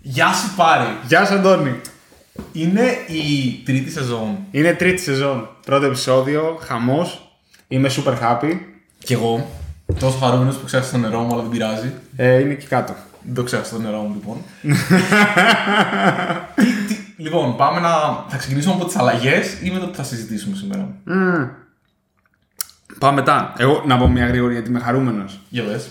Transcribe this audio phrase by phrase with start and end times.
[0.00, 0.98] Γεια σου Πάρη.
[1.06, 1.80] Γεια σου Αντώνη.
[2.52, 4.38] Είναι η τρίτη σεζόν.
[4.50, 5.48] Είναι τρίτη σεζόν.
[5.64, 7.32] Πρώτο επεισόδιο, χαμός.
[7.68, 8.58] Είμαι super happy.
[8.98, 9.50] Κι εγώ.
[9.98, 11.92] Τόσο χαρούμενος που ξέχασα το νερό μου, αλλά δεν πειράζει.
[12.16, 12.94] Ε, είναι εκεί κάτω.
[13.22, 14.36] Δεν το ξέχασα το νερό μου, λοιπόν.
[16.54, 17.90] τι, τι, λοιπόν, πάμε να.
[18.28, 21.48] Θα ξεκινήσουμε από τις αλλαγές ή με το τι θα συζητήσουμε σήμερα; Mm.
[22.98, 23.54] Πάμε μετά.
[23.58, 25.40] Εγώ να πω μια γρήγορη γιατί είμαι χαρούμενος.
[25.48, 25.88] Για δες.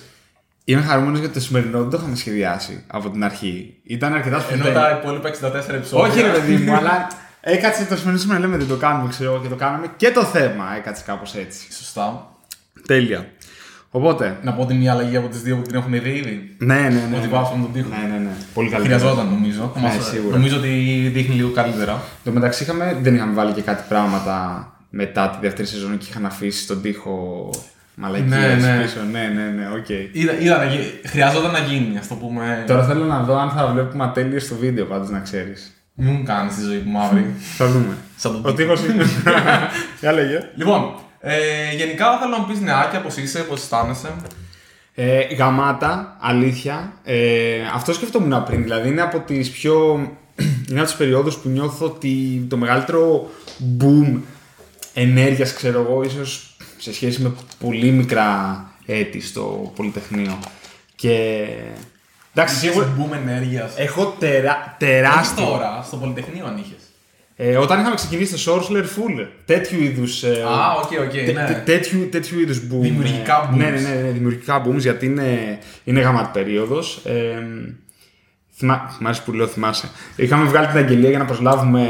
[0.69, 3.75] Είμαι χαρούμενος γιατί το σημερινό δεν το είχαμε σχεδιάσει από την αρχή.
[3.83, 4.73] Ήταν αρκετά Ενώ σπουδαίο.
[4.81, 6.05] τα υπόλοιπα 64 επεισόδια.
[6.11, 7.07] Όχι ρε παιδί μου, αλλά
[7.41, 10.23] έκατσε το σημερινό σήμερα λέμε δεν το κάνουμε, ξέρω εγώ, και το κάναμε και το
[10.23, 11.73] θέμα έκατσε κάπως έτσι.
[11.73, 12.27] Σωστά.
[12.87, 13.25] Τέλεια.
[13.89, 16.55] Οπότε, Να πω ότι μια αλλαγή από τις δύο που την έχουμε δει ήδη.
[16.57, 17.17] ναι, ναι, ναι.
[17.17, 17.33] Ότι ναι.
[17.33, 17.89] βάσαμε τον τοίχο.
[17.89, 18.29] Ναι, ναι, ναι.
[18.53, 18.83] Πολύ καλή.
[18.85, 19.71] Χρειαζόταν νομίζω.
[19.75, 20.35] Ναι, Μας- σίγουρα.
[20.35, 20.67] Νομίζω ότι
[21.13, 21.91] δείχνει λίγο καλύτερα.
[21.91, 26.05] Εν τω μεταξύ είχαμε, δεν είχαμε βάλει και κάτι πράγματα μετά τη δεύτερη σεζόν και
[26.09, 27.49] είχαν αφήσει τον τοίχο
[27.99, 28.81] μαλακίες Ναι, ναι.
[28.83, 28.99] πίσω.
[29.11, 29.89] Ναι, ναι, ναι, οκ.
[30.11, 32.63] Είδα, είδα να γι- χρειαζόταν να γίνει, ας το πούμε.
[32.67, 35.71] Τώρα θέλω να δω αν θα βλέπουμε ατέλειες στο βίντεο πάντως να ξέρεις.
[35.93, 37.33] Μην μου κάνει τη ζωή μου μαύρη.
[37.57, 37.97] Θα δούμε.
[38.17, 39.03] Σαν τον Ο τείχος είναι.
[40.01, 40.39] Για λέγε.
[40.55, 41.35] λοιπόν, ε,
[41.75, 44.07] γενικά θέλω να μου πεις νεάκια πώς είσαι, πώς αισθάνεσαι.
[44.95, 46.93] Ε, γαμάτα, αλήθεια.
[47.03, 47.17] Ε,
[47.75, 48.63] αυτό σκεφτόμουν πριν.
[48.63, 49.75] Δηλαδή είναι από τις πιο.
[50.69, 53.29] είναι από τις περιόδους που νιώθω ότι το μεγαλύτερο
[53.81, 54.19] boom
[54.93, 56.46] ενέργειας, ξέρω εγώ, ίσως
[56.77, 60.39] σε σχέση με πολύ μικρά έτη στο Πολυτεχνείο.
[60.95, 61.45] Και.
[62.33, 62.85] Εντάξει, σίγουρα.
[62.97, 63.73] Είσαι boom ενέργειας.
[63.77, 65.45] Έχω τερά, Όχι τεράστιο.
[65.45, 66.81] τώρα, στο Πολυτεχνείο αν είχες.
[67.39, 70.23] Ε, όταν είχαμε ξεκινήσει το SourceLair full, τέτοιου είδους...
[70.23, 71.45] ε, Α, OK, OK, τε- ναι.
[71.45, 72.79] τε- τέτοιου, τέτοιου είδους boom.
[72.81, 73.57] Δημιουργικά ε, booms.
[73.57, 77.01] Ναι, ναι, ναι, ναι, δημιουργικά booms, γιατί είναι, είναι γαμάτη περίοδος.
[77.05, 77.41] Ε,
[78.57, 79.89] θυμά, μ' αρέσει που λέω θυμάσαι.
[80.15, 81.87] Είχαμε βγάλει την αγγελία για να προσλάβουμε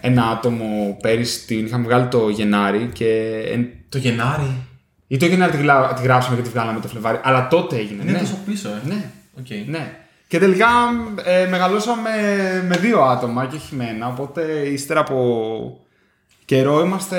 [0.00, 3.40] ένα άτομο πέρυσι, την είχαμε βγάλει το Γενάρη και...
[3.52, 4.50] εν- Το Γενάρη;
[5.06, 8.02] ή το Γενάρη τη, γλά- τη γράψαμε και τη βγάλαμε το Φλεβάρι, αλλά τότε έγινε.
[8.02, 8.18] Είναι ναι.
[8.18, 8.80] τόσο πίσω, ε.
[8.88, 9.10] ναι.
[9.38, 9.46] Οκ.
[9.66, 9.92] Ναι.
[10.28, 10.66] Και τελικά
[11.24, 12.10] ε, μεγαλώσαμε
[12.68, 14.06] με δύο άτομα και όχι με ένα.
[14.06, 15.80] Οπότε ύστερα από
[16.44, 17.18] καιρό είμαστε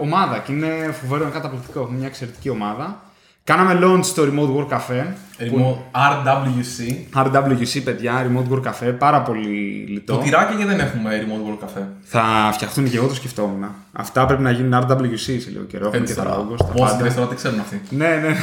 [0.00, 1.80] ομάδα και είναι φοβερό, είναι καταπληκτικό.
[1.80, 3.05] Έχουμε μια εξαιρετική ομάδα.
[3.46, 5.04] Κάναμε launch στο Remote Work Cafe.
[5.38, 6.94] Remote RWC.
[7.24, 10.16] RWC, παιδιά, Remote Work Cafe, πάρα πολύ λιτό.
[10.16, 11.82] Το τυράκι και δεν έχουμε Remote World Cafe.
[12.02, 13.64] Θα φτιαχτούν και εγώ το σκεφτόμουν.
[13.92, 15.86] Αυτά πρέπει να γίνουν RWC σε λίγο καιρό.
[15.86, 17.02] Έχουμε και τα logos, τα Πόσοι πάντα.
[17.02, 17.80] ρεστοράν δεν ξέρουν αυτοί.
[17.90, 18.36] Ναι, ναι.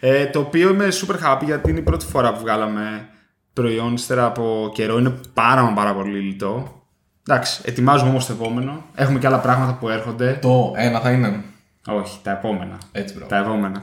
[0.00, 3.08] ε, το οποίο είμαι super happy γιατί είναι η πρώτη φορά που βγάλαμε
[3.52, 4.98] προϊόν ύστερα από καιρό.
[4.98, 6.82] Είναι πάρα μα πάρα πολύ λιτό.
[7.28, 8.84] Εντάξει, ετοιμάζουμε όμως το επόμενο.
[8.94, 10.38] Έχουμε και άλλα πράγματα που έρχονται.
[10.42, 11.44] Το ένα θα είναι.
[11.86, 12.78] Όχι, τα επόμενα.
[12.92, 13.26] Έτσι, bro.
[13.26, 13.82] Τα επόμενα.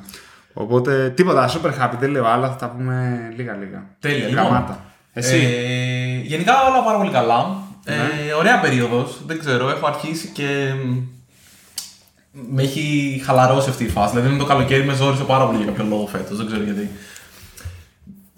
[0.54, 3.84] Οπότε τίποτα, super happy, δεν λέω άλλα, θα τα πούμε λίγα λίγα.
[4.00, 4.58] Τέλεια, Γαμάτα.
[4.60, 4.76] λοιπόν.
[5.14, 7.56] Εσύ; Ε, γενικά όλα πάρα πολύ καλά.
[7.86, 9.22] Ε, ωραία περίοδος.
[9.26, 10.74] Δεν ξέρω, έχω αρχίσει και.
[10.84, 10.98] μ,
[12.50, 14.16] Με έχει χαλαρώσει αυτή η φάση.
[14.16, 16.38] Δηλαδή, με το καλοκαίρι με ζόρισε πάρα πολύ για κάποιο λόγο φέτος.
[16.38, 16.90] Δεν ξέρω γιατί.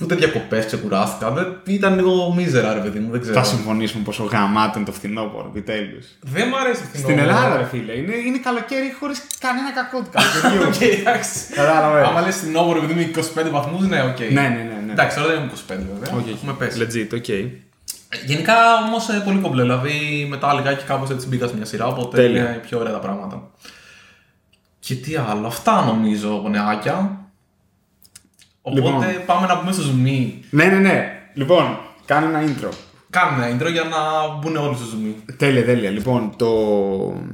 [0.02, 1.32] Ούτε διακοπές ξεκουράστηκα.
[1.32, 3.12] Δεν, ήταν λίγο μίζερα, ρε παιδί μου.
[3.12, 3.36] Δεν ξέρω.
[3.36, 6.06] Θα συμφωνήσουμε πόσο γαμάτο είναι το φθινόπωρο, επιτέλους.
[6.22, 10.10] Δεν μου αρέσει αυτή Στην Ελλάδα, ρε φίλε, είναι, είναι καλοκαίρι χωρίς κανένα κακό του
[10.12, 10.68] καλοκαιριού.
[10.68, 11.54] Οκ, εντάξει.
[11.54, 12.06] Κατάλαβε.
[12.06, 13.12] Άμα λες στην Όβορο επειδή είμαι
[13.46, 14.20] 25 βαθμούς, ναι, οκ.
[14.20, 14.82] Ναι, ναι, ναι.
[14.86, 14.92] ναι.
[14.92, 16.18] Εντάξει, τώρα δεν είμαι 25 βέβαια.
[16.18, 16.80] Όχι, Έχουμε πέσει.
[16.82, 17.50] Legit, ok.
[18.26, 18.56] Γενικά
[18.88, 19.62] όμως πολύ κομπλέ.
[19.62, 21.86] Δηλαδή μετά λιγάκι κάπως έτσι μπήκα σε μια σειρά.
[21.86, 22.42] Οπότε Τέλεια.
[22.42, 23.50] είναι πιο ωραία τα πράγματα.
[24.80, 25.48] Και τι άλλο.
[25.48, 27.25] Αυτά νομίζω από νεάκια.
[28.68, 29.04] Οπότε Λοιπόν.
[29.26, 30.32] πάμε να μπούμε στο ζουμί.
[30.50, 31.12] Ναι, ναι, ναι.
[31.34, 32.70] Λοιπόν, κάνω ένα intro.
[33.10, 33.98] Κάνε ένα intro για να
[34.40, 35.34] μπουν όλοι στο zoom.
[35.38, 35.90] Τέλεια, τέλεια.
[35.90, 36.48] Λοιπόν, το,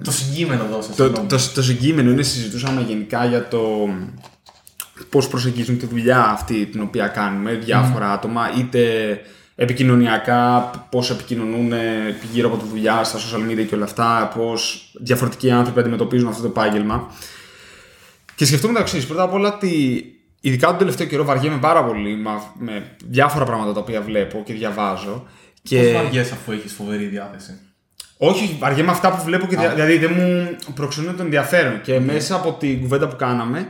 [0.04, 0.90] Το συγκείμενο δώσε.
[0.90, 1.28] το, συγγνώμη.
[1.28, 3.90] το, το συγκείμενο είναι συζητούσαμε γενικά για το
[5.10, 8.82] πώς προσεγγίζουν τη δουλειά αυτή την οποία κάνουμε διάφορα άτομα, είτε
[9.56, 11.72] επικοινωνιακά, πώς επικοινωνούν
[12.32, 16.42] γύρω από τη δουλειά, στα social media και όλα αυτά, πώς διαφορετικοί άνθρωποι αντιμετωπίζουν αυτό
[16.42, 17.12] το επάγγελμα.
[18.36, 19.06] Και σκεφτόμουν το εξής.
[19.06, 20.06] Πρώτα απ' όλα ότι
[20.42, 22.30] ειδικά τον τελευταίο καιρό βαριέμαι πάρα πολύ με,
[22.60, 25.26] με διάφορα πράγματα τα οποία βλέπω και διαβάζω.
[25.64, 25.82] Και...
[25.82, 27.60] Πώς βαριέσαι αφού έχεις φοβερή διάθεση;
[28.18, 31.82] Όχι, όχι, βαριέμαι αυτά που βλέπω και δια- δηλαδή δεν μου προξενούν το ενδιαφέρον.
[31.82, 33.68] Και μέσα από την κουβέντα που κάναμε,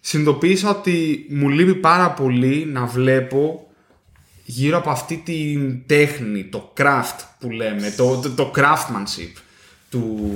[0.00, 3.66] συνειδητοποίησα ότι μου λείπει πάρα πολύ να βλέπω
[4.44, 9.40] γύρω από αυτή την τέχνη, το craft που λέμε, το, το, το craftsmanship
[9.90, 10.30] του,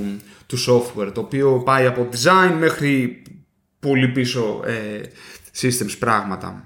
[0.45, 3.21] του software, το οποίο πάει από design μέχρι
[3.79, 5.01] πολύ πίσω ε,
[5.55, 6.63] systems πράγματα.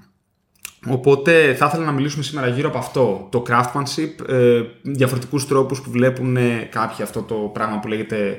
[0.88, 5.90] Οπότε θα ήθελα να μιλήσουμε σήμερα γύρω από αυτό, το craftsmanship, ε, διαφορετικούς τρόπους που
[5.90, 8.38] βλέπουν ε, κάποιοι αυτό το πράγμα που λέγεται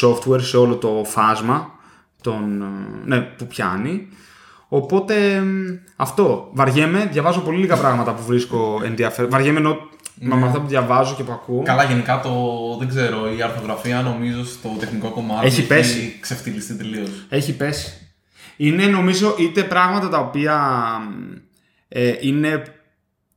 [0.00, 1.70] software σε όλο το φάσμα
[2.22, 2.66] τον, ε,
[3.04, 4.08] ναι, που πιάνει.
[4.68, 9.30] Οπότε μ, αυτό, βαριέμαι, διαβάζω πολύ λίγα πράγματα που βρίσκω ενδιαφέρον.
[9.30, 9.76] Βαριέμαι ενώ
[10.20, 11.62] με αυτά που διαβάζω και που ακούω.
[11.62, 12.30] Καλά, γενικά το
[12.78, 16.18] δεν ξέρω, η αρθογραφία νομίζω στο τεχνικό κομμάτι Έχει πέσει.
[16.20, 17.10] ξεφτυλιστεί τελείως.
[17.28, 18.07] Έχει πέσει.
[18.60, 20.56] Είναι νομίζω είτε πράγματα τα οποία
[21.08, 21.34] μ,
[21.88, 22.62] ε, είναι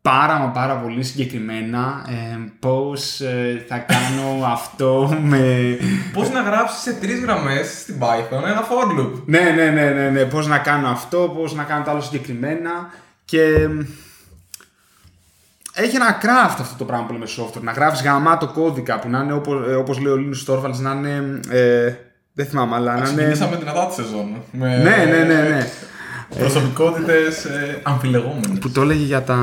[0.02, 5.78] πάρα μα πάρα πολύ συγκεκριμένα ε, πώς ε, θα κάνω αυτό με...
[6.14, 9.12] Πώς να γράψεις σε τρεις γραμμές στην Python ένα for loop.
[9.26, 12.72] ναι, ναι, ναι, ναι, ναι, πώς να κάνω αυτό, πώς να κάνω το άλλο συγκεκριμένα.
[13.26, 13.68] Και
[15.74, 19.20] έχει ένα craft αυτό το πράγμα που λέμε software, να γράφεις γαμάτο κώδικα που να
[19.20, 21.94] είναι όπως, ε, όπως λέει ο Linus Torvalds να είναι, ε,
[22.33, 23.07] δεν θυμάμαι, αλλά να είναι...
[23.07, 24.44] Ξεκινήσαμε δυνατά τη σεζόν.
[24.51, 25.68] Με Ναι, ναι, ναι, ναι.
[26.38, 28.60] Προσωπικότητες ε, αμφιλεγόμενες.
[28.60, 29.38] που το έλεγε για, τα,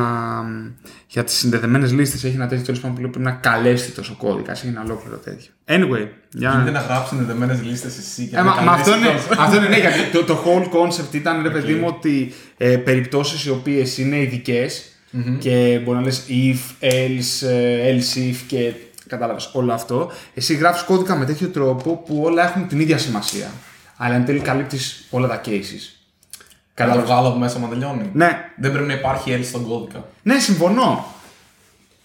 [1.06, 4.14] για τις συνδεδεμένες λίστες, έχει ένα τέτοιο τέλος πάντων που λέει πρέπει να καλέσει τόσο
[4.19, 5.50] κώδικα, έχει ένα ολόκληρο τέτοιο.
[5.67, 6.50] Anyway, για...
[6.50, 9.56] Γίνεται να γράψει συνδεδεμένες λίστες εσύ και Ε, να μα, μα αυτό, είναι, καλέσεις αυτό
[9.56, 13.50] είναι, ναι, γιατί το, το whole concept ήταν, ρε παιδί μου, ότι ε, περιπτώσεις οι
[13.50, 14.82] οποίες είναι ειδικές
[15.38, 18.73] και μπορεί να λες if, else, ε, else if και
[19.08, 20.10] κατάλαβες όλο αυτό.
[20.34, 23.50] Εσύ γράφεις κώδικα με τέτοιο τρόπο που όλα έχουν την ίδια σημασία.
[23.96, 25.49] Αλλά εν τέλει καλύπτεις όλα τα cases.
[25.50, 28.10] Να το Κατάλαβες; βγάλω από μέσα μα τελειώνει.
[28.12, 30.05] Ναι, Δεν πρέπει να υπάρχει L στον κώδικα.
[30.22, 31.06] ναι, συμφωνώ.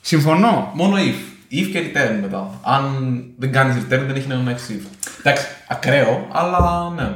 [0.01, 0.71] Συμφωνώ.
[0.73, 1.31] Μόνο if.
[1.53, 2.59] If και return μετά.
[2.61, 4.88] Αν δεν κάνεις return, δεν έχει νόημα να έχεις if.
[5.19, 7.15] Εντάξει, ακραίο, αλλά ναι.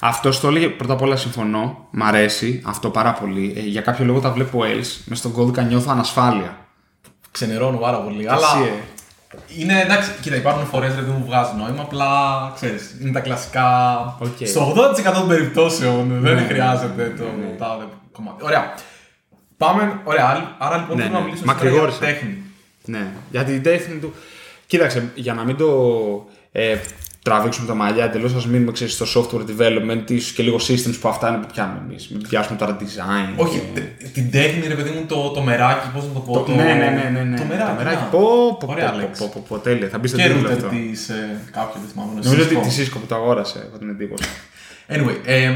[0.00, 1.86] Αυτό το έλεγε πρώτα απ' όλα συμφωνώ.
[1.90, 3.54] Μ' αρέσει αυτό πάρα πολύ.
[3.56, 5.00] Ε, για κάποιο λόγο τα βλέπω else.
[5.04, 6.56] Μες στον κώδικα νιώθω ανασφάλεια.
[7.30, 8.18] Ξενερώνω πάρα πολύ.
[8.18, 8.70] Εσύ, αλλά ε.
[9.58, 11.82] Είναι εντάξει, κοίτα, υπάρχουν φορές που μου βγάζει νόημα.
[11.82, 12.08] Απλά
[12.54, 13.68] ξέρεις, είναι τα κλασικά.
[14.20, 14.46] Οκ.
[14.46, 16.42] Στο 80% των περιπτώσεων δεν Ναι.
[16.42, 17.56] χρειάζεται το Ναι.
[17.58, 18.44] τάδε κομμάτι.
[18.44, 18.74] Ωραία.
[19.56, 20.00] Πάμε.
[20.04, 20.26] Ωραία.
[20.28, 21.24] άρα- Άρα λοιπόν Ναι, θέλουμε ναι.
[21.24, 21.98] να μιλήσουμε σήμερα Μακρηγόρησα.
[21.98, 22.42] για τέχνη.
[22.84, 24.14] Ναι, για την τέχνη του.
[24.66, 25.68] Κοίταξε, για να μην το
[26.52, 26.76] ε,
[27.22, 31.08] τραβήξουμε τα μαλλιά εντελώς, ας μείνουμε ξέρεις, στο software development, ίσως και λίγο systems που
[31.08, 32.08] αυτά είναι που πιάνουμε εμείς.
[32.08, 33.34] Μην πιάσουμε τώρα design.
[33.36, 36.40] Όχι, και- τε- την τέχνη, ρε παιδί μου, το, το μεράκι, πώς να το πω.
[36.40, 37.36] Το, ναι, ναι, ναι, ναι, ναι.
[37.36, 37.84] Το μεράκι.
[37.84, 38.00] να.
[38.10, 39.20] Πω, πω, πω, Ωραία πω, λέξη.
[39.22, 39.88] πω, πω, πω, τέλεια.
[39.88, 40.68] Θα μπεις στο Και τίτλο router αυτό.
[40.68, 41.08] της.
[41.08, 42.20] Ε, κάποιο δεν θυμάμαι.
[42.24, 42.68] Νομίζω ότι Cisco.
[42.74, 44.24] τη Cisco που το αγόρασε, έχω την εντύπωση.
[44.88, 45.50] Anyway, ε,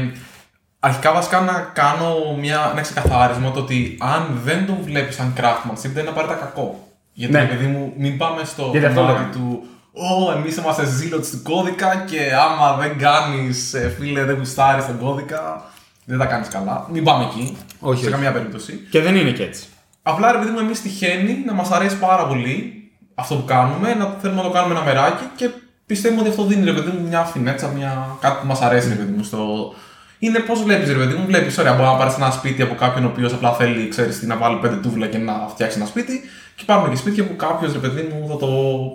[0.79, 5.89] αρχικά βασικά να κάνω μια, ένα ξεκαθάρισμα το ότι αν δεν το βλέπεις σαν craftsmanship
[5.93, 6.87] δεν είναι απαραίτητα κακό.
[7.13, 7.39] Γιατί Ναι.
[7.39, 9.33] ρε παιδί μου, μην πάμε στο Γιατί αυτό κομμάτι λέγαμε.
[9.35, 9.63] του
[9.97, 15.71] Ω, εμείς είμαστε ζήλωτοι του κώδικα και άμα δεν κάνεις, φίλε, δεν γουστάρεις τον κώδικα,
[16.05, 16.87] δεν τα κάνεις καλά.
[16.91, 17.57] Μην πάμε εκεί.
[17.79, 18.13] Όχι, σε όχι.
[18.13, 18.87] καμία περίπτωση.
[18.91, 19.65] Και δεν είναι και έτσι.
[20.03, 22.73] Απλά ρε παιδί μου, εμείς τυχαίνει να μας αρέσει πάρα πολύ
[23.15, 25.49] αυτό που κάνουμε, να θέλουμε να το κάνουμε ένα μεράκι και
[25.85, 28.17] πιστεύουμε ότι αυτό δίνει ρε παιδί μου μια φινέτσα, μια...
[28.19, 29.23] κάτι που μας αρέσει ρε παιδί μου.
[29.23, 29.73] Στο...
[30.25, 33.05] Είναι πώς βλέπεις ρε παιδί μου, βλέπεις, ωραία, μπορεί να πάρεις ένα σπίτι από κάποιον
[33.05, 36.21] ο οποίος απλά θέλει, ξέρεις τι, να βάλει πέντε τούβλα και να φτιάξει ένα σπίτι.
[36.55, 38.47] Και υπάρχουν και σπίτια που κάποιος ρε παιδί μου θα το,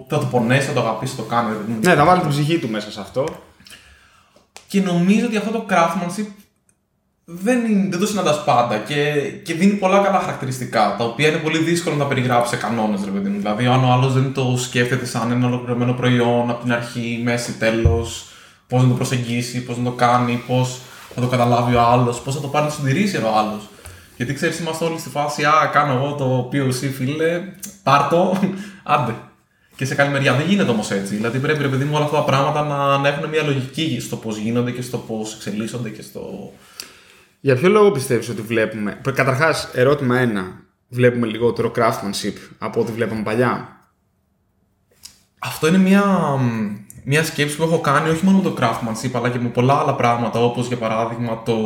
[0.08, 1.78] θα το πονέσει, θα το αγαπήσει, θα το κάνει ρε παιδί μου.
[1.82, 3.24] Ναι, θα βάλει την ψυχή του μέσα σε αυτό.
[4.68, 6.26] Και νομίζω ότι αυτό το craftsmanship
[7.24, 9.12] δεν, είναι, δεν το συναντάς πάντα και,
[9.44, 13.04] και δίνει πολλά καλά χαρακτηριστικά, τα οποία είναι πολύ δύσκολο να τα περιγράψεις σε κανόνες,
[13.04, 13.38] ρε παιδί μου.
[13.38, 17.52] Δηλαδή, αν ο άλλος δεν το σκέφτεται σαν ένα ολοκληρωμένο προϊόν από την αρχή, μέση,
[17.52, 18.26] τέλος,
[18.68, 20.80] πώς να το προσεγγίσει, πώς να το κάνει, πώς
[21.14, 23.68] θα το καταλάβει ο άλλος, πώς θα το πάρει να συντηρήσει ο άλλος.
[24.16, 27.42] Γιατί ξέρεις, είμαστε όλοι στη φάση, Α, κάνω εγώ το POC, φίλε,
[27.82, 28.38] πάρ το,
[28.82, 29.14] άντε.
[29.76, 30.34] Και σε καλή μεριά.
[30.34, 31.14] Δεν γίνεται όμως έτσι.
[31.14, 34.16] Δηλαδή πρέπει, ρε παιδί μου, όλα αυτά τα πράγματα να, να έχουν μια λογική στο
[34.16, 36.52] πώς γίνονται και στο πώς εξελίσσονται και στο.
[37.40, 39.00] Για ποιο λόγο πιστεύεις ότι βλέπουμε.
[39.14, 40.62] Καταρχάς, ερώτημα ένα.
[40.88, 43.80] Βλέπουμε λιγότερο craftsmanship από ό,τι βλέπαμε παλιά;
[45.38, 46.04] Αυτό είναι μια,
[47.04, 49.94] μια σκέψη που έχω κάνει όχι μόνο με το craftsmanship αλλά και με πολλά άλλα
[49.94, 51.56] πράγματα όπως για παράδειγμα το,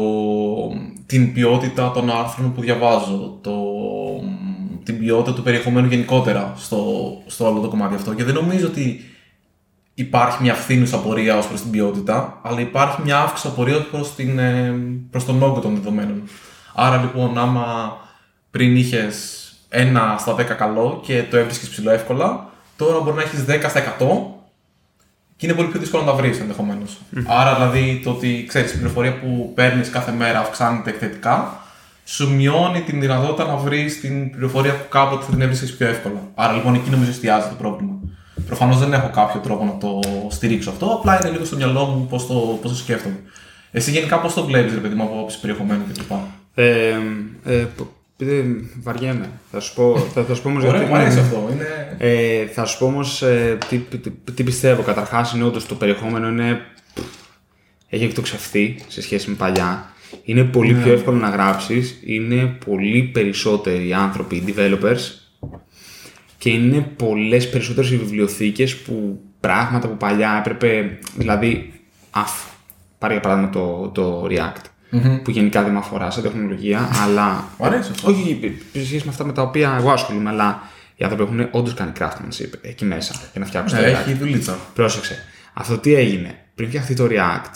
[1.06, 3.52] την ποιότητα των άρθρων που διαβάζω, το,
[4.82, 6.86] την ποιότητα του περιεχομένου γενικότερα στο,
[7.26, 9.04] στο όλο το κομμάτι αυτό και δεν νομίζω ότι
[9.94, 14.14] υπάρχει μια φθήνουσα πορεία ως προς την ποιότητα αλλά υπάρχει μια αύξηση πορεία ως προς,
[14.14, 14.74] την, ε,
[15.10, 16.22] προς τον όγκο των δεδομένων.
[16.74, 17.96] Άρα λοιπόν άμα
[18.50, 23.44] πριν είχες ένα στα 10 καλό και το έβρισκες ψηλό εύκολα, τώρα μπορεί να έχεις
[23.48, 24.34] 10 στα 100
[25.44, 26.98] και είναι πολύ πιο δύσκολο να τα βρεις ενδεχομένως.
[27.26, 31.60] Άρα δηλαδή το ότι ξέρεις την πληροφορία που παίρνεις κάθε μέρα αυξάνεται εκθετικά,
[32.04, 36.20] σου μειώνει την δυνατότητα να βρεις την πληροφορία που κάποτε θα την έβρισκε πιο εύκολα.
[36.34, 37.92] Άρα λοιπόν εκεί νομίζω εστιάζει το πρόβλημα.
[38.46, 42.06] Προφανώς δεν έχω κάποιο τρόπο να το στηρίξω αυτό, απλά είναι λίγο στο μυαλό μου
[42.06, 43.16] πώς το, πώς το σκέφτομαι.
[43.70, 46.10] Εσύ γενικά πώς το βλέπεις, ρε παιδί μου, από άποψη περιεχομένου κλπ.
[46.54, 46.94] Ε,
[47.44, 47.80] ε, π-
[48.18, 49.30] επειδή βαριέμαι.
[49.50, 51.48] Θα σου πω, θα, θα σου πω όμως Ωραία, γιατί- μου αρέσει αυτό.
[51.52, 51.96] Είναι...
[51.98, 53.24] Ε, θα σου πω όμως
[53.68, 54.82] τι, τι, τι πιστεύω.
[54.82, 56.60] Καταρχάς, είναι όντως το περιεχόμενο είναι.
[57.88, 59.92] έχει εκτοξευθεί σε σχέση με παλιά.
[60.24, 62.00] Είναι πολύ πιο εύκολο να γράψεις.
[62.04, 65.00] Είναι πολύ περισσότεροι άνθρωποι developers
[66.38, 70.98] και είναι πολλές περισσότερες οι βιβλιοθήκες που πράγματα που παλιά έπρεπε.
[71.16, 71.72] Δηλαδή,
[72.10, 72.30] αφ,
[72.98, 74.64] πάρε για παράδειγμα το, το React.
[75.24, 77.44] Που γενικά δεν με αφορά σε τεχνολογία, αλλά.
[77.58, 78.10] Μου αρέσει αυτό.
[78.10, 80.62] Όχι σε σχέση με αυτά με τα οποία εγώ ασχολούμαι, αλλά
[80.96, 83.94] οι άνθρωποι έχουν όντως κάνει craftsmanship εκεί μέσα για να φτιάξουν το Ναι, React.
[83.94, 84.56] έχει δουλίτσα.
[84.74, 85.18] Πρόσεξε.
[85.54, 86.34] Αυτό τι έγινε.
[86.54, 87.50] Πριν φτιαχτεί το React,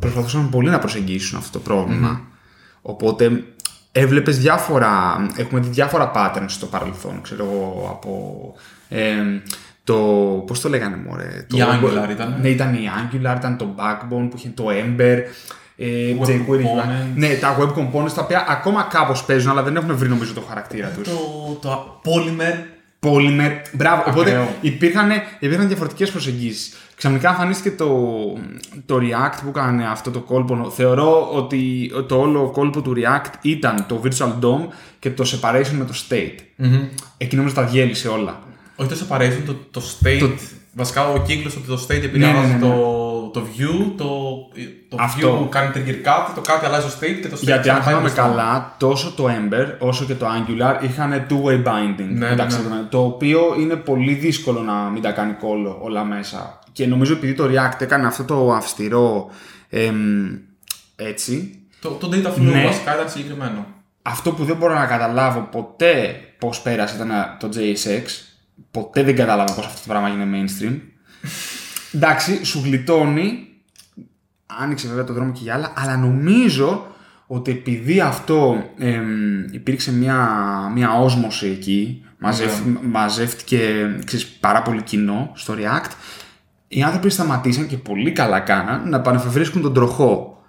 [0.00, 2.20] προσπαθούσαν πολύ να προσεγγίσουν αυτό το προβλημα
[2.82, 3.44] Οπότε
[3.92, 8.54] έβλεπες διάφορα, έχουμε δει διάφορα patterns στο παρελθόν, ξέρω εγώ, από
[8.88, 9.14] ε,
[9.84, 9.96] το,
[10.46, 12.36] πώς το λέγανε μωρέ, το, Η Angular ήταν.
[12.40, 15.18] Ναι, ήταν η Angular, ήταν το Backbone που είχε το Ember,
[15.82, 17.14] ε, Web jQuery, components.
[17.14, 20.42] ναι, τα web components τα οποία ακόμα κάπως παίζουν, αλλά δεν έχουν βρει νομίζω το
[20.48, 21.08] χαρακτήρα τους.
[21.08, 22.64] Το, το Polymer.
[23.00, 23.50] Polymer.
[23.72, 24.02] Μπράβο.
[24.06, 24.48] Οπότε Ακραίο.
[24.60, 26.76] υπήρχαν, υπήρχαν διαφορετικές προσεγγίσεις.
[26.96, 27.88] Ξαφνικά εμφανίστηκε το,
[28.86, 30.70] το React που έκανε αυτό το κόλπο.
[30.70, 34.68] Θεωρώ ότι το όλο κόλπο του React ήταν το Virtual DOM
[34.98, 36.66] και το separation με το state.
[37.18, 38.38] Εκεί νομίζω τα διέλυσε όλα.
[38.76, 40.30] Όχι το separation, το, το state.
[40.72, 42.60] Βασικά ο κύκλος ότι το state επηρεάζει ναι, ναι, ναι.
[42.60, 42.74] Το,
[43.32, 44.06] το view, το,
[44.88, 45.34] το Αυτό.
[45.34, 47.80] view που κάνει trigger κάτι, το κάτι αλλάζει το state και το state Γιατί αν
[47.80, 48.22] ξαναπάει θυμάμαι μπροστά.
[48.22, 52.08] καλά, τόσο το Ember όσο και το Angular είχαν two-way binding.
[52.08, 56.04] Ναι, μεταξύ ναι, των- Το οποίο είναι πολύ δύσκολο να μην τα κάνει κόλλο όλα
[56.04, 56.58] μέσα.
[56.72, 59.30] Και νομίζω επειδή το React έκανε αυτό το αυστηρό
[59.68, 59.96] εμ,
[60.96, 62.64] έτσι, Το, το data flow Ναι.
[62.64, 63.66] βασικά ήταν συγκεκριμένο.
[64.02, 68.02] αυτό που δεν μπορώ να καταλάβω ποτέ πώς πέρασε ήταν το JSX.
[68.70, 70.78] Ποτέ δεν κατάλαβα πώς αυτό το πράγμα έγινε mainstream.
[71.92, 73.44] Εντάξει, σου γλιτώνει.
[74.62, 76.86] Άνοιξε βέβαια το δρόμο και για άλλα, αλλά νομίζω
[77.26, 80.28] ότι επειδή αυτό εμ, υπήρξε μια,
[80.74, 83.58] μια όσμωση εκεί, μαζευ, μαζεύτηκε
[84.04, 85.90] ξέρεις, πάρα πολύ κοινό στο React,
[86.68, 90.42] οι άνθρωποι σταματήσαν και πολύ καλά κάναν να πανεφευρίσκουν τον τροχό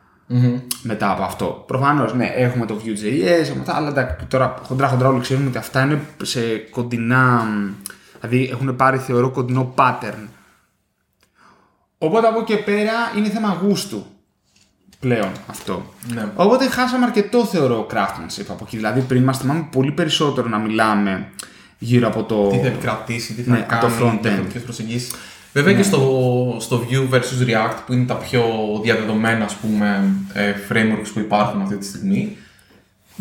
[0.83, 1.63] μετά από αυτό.
[1.67, 5.57] Προφανώς, ναι, έχουμε το Vue.js, έχουμε αυτά, αλλά εντάξει, τώρα χοντρά χοντρά όλοι ξέρουμε ότι
[5.57, 7.48] αυτά είναι σε κοντινά.
[8.19, 10.27] Δηλαδή έχουν πάρει θεωρώ κοντινό pattern.
[12.03, 14.05] Οπότε από εκεί και πέρα είναι θέμα γούστου
[15.00, 15.86] πλέον αυτό.
[16.13, 16.25] Ναι.
[16.36, 18.75] Οπότε χάσαμε αρκετό θεωρώ craftsmanship από εκεί.
[18.75, 21.27] Δηλαδή πριν μα θυμάμαι πολύ περισσότερο να μιλάμε
[21.79, 22.48] γύρω από το.
[22.48, 24.20] Τι θα επικρατήσει, τι θα Ναι, κάνει, το front-end.
[24.22, 25.12] διαφορετικέ προσεγγίσεις.
[25.53, 28.43] Βέβαια και στο, στο Vue versus React που είναι τα πιο
[28.84, 32.38] διαδεδομένα ας πούμε, ε, frameworks που υπάρχουν αυτή τη στιγμή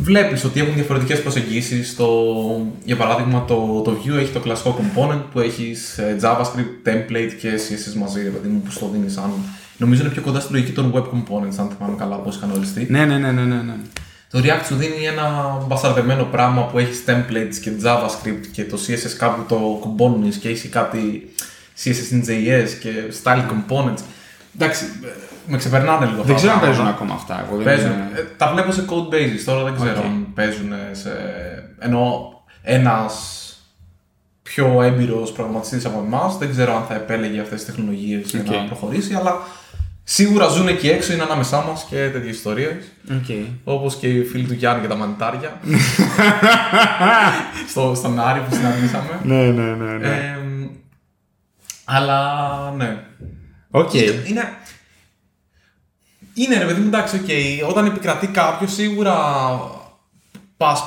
[0.02, 1.96] βλέπεις ότι έχουν διαφορετικές προσεγγίσεις.
[1.96, 2.08] Το,
[2.84, 7.50] για παράδειγμα το, το Vue έχει το κλασικό component που έχεις ε, JavaScript, template και
[7.54, 9.30] CSS μαζί, ρε παιδί μου, που στο δίνεις σαν...
[9.76, 12.86] Νομίζω είναι πιο κοντά στη λογική των web components, αν θυμάμαι καλά πώς είχαν οριστεί.
[12.90, 13.62] Ναι, ναι, ναι, ναι, ναι.
[13.62, 13.74] ναι.
[14.30, 19.14] Το React σου δίνει ένα μπασταρδεμένο πράγμα που έχεις templates και JavaScript και το CSS
[19.18, 21.30] κάπου το κουμπώνεις και έχει κάτι
[21.84, 22.90] CSS in JS και
[23.22, 24.02] styled components.
[24.54, 25.08] Εντάξει, ε,
[25.50, 27.04] με ξεπερνάνε λίγο Δεν αυτά ξέρω αν τα παίζουν πράγματα.
[27.04, 27.44] ακόμα αυτά.
[27.46, 27.90] Εγώ δεν Παίζουν.
[27.92, 30.04] είμαι- Ε, τα βλέπω σε code bases, τώρα δεν ξέρω Οκ.
[30.04, 31.10] αν παίζουν σε...
[31.78, 32.28] Ενώ
[32.62, 33.14] ένας
[34.42, 38.56] πιο έμπειρος προγραμματιστής από εμάς, δεν ξέρω αν θα επέλεγε αυτές τις τεχνολογίες για να
[38.60, 38.66] Οκ.
[38.66, 39.36] προχωρήσει, αλλά
[40.04, 42.74] σίγουρα ζουν εκεί έξω, είναι ανάμεσά μας και τέτοιες ιστορίες.
[43.10, 43.24] Οκ.
[43.64, 45.60] Όπως και οι φίλοι του Γιάννη για τα μανιτάρια.
[47.70, 49.20] στο, στον Άρη που συναντήσαμε.
[49.22, 49.96] Ναι, ναι, ναι.
[49.96, 50.06] ναι.
[50.06, 50.38] Ε,
[51.84, 52.40] αλλά
[52.76, 52.96] ναι.
[53.70, 53.94] Οκ.
[53.94, 54.48] Είναι.
[56.42, 57.68] Είναι ρε παιδί μου, εντάξει, οκ.
[57.70, 59.14] Όταν επικρατεί κάποιος, σίγουρα
[60.56, 60.82] πας.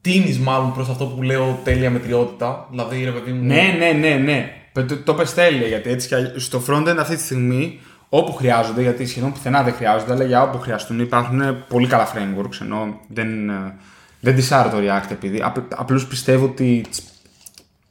[0.00, 2.66] Τείνεις μάλλον προς αυτό που λέω τέλεια μετριότητα.
[2.70, 3.44] Δηλαδή, ρε παιδί μου.
[3.44, 4.52] Ναι, ναι, ναι, ναι.
[4.72, 8.32] Το, το, το πες τέλεια γιατί έτσι κι αλλιώς- στο frontend αυτή τη στιγμή όπου
[8.32, 13.00] χρειάζονται, γιατί σχεδόν πουθενά δεν χρειάζονται, αλλά για όπου χρειαστούν υπάρχουν πολύ καλά frameworks ενώ
[13.08, 13.74] δεν, ε,
[14.20, 17.02] δεν δισάρω το React επειδή απ, απλώς πιστεύω ότι τις-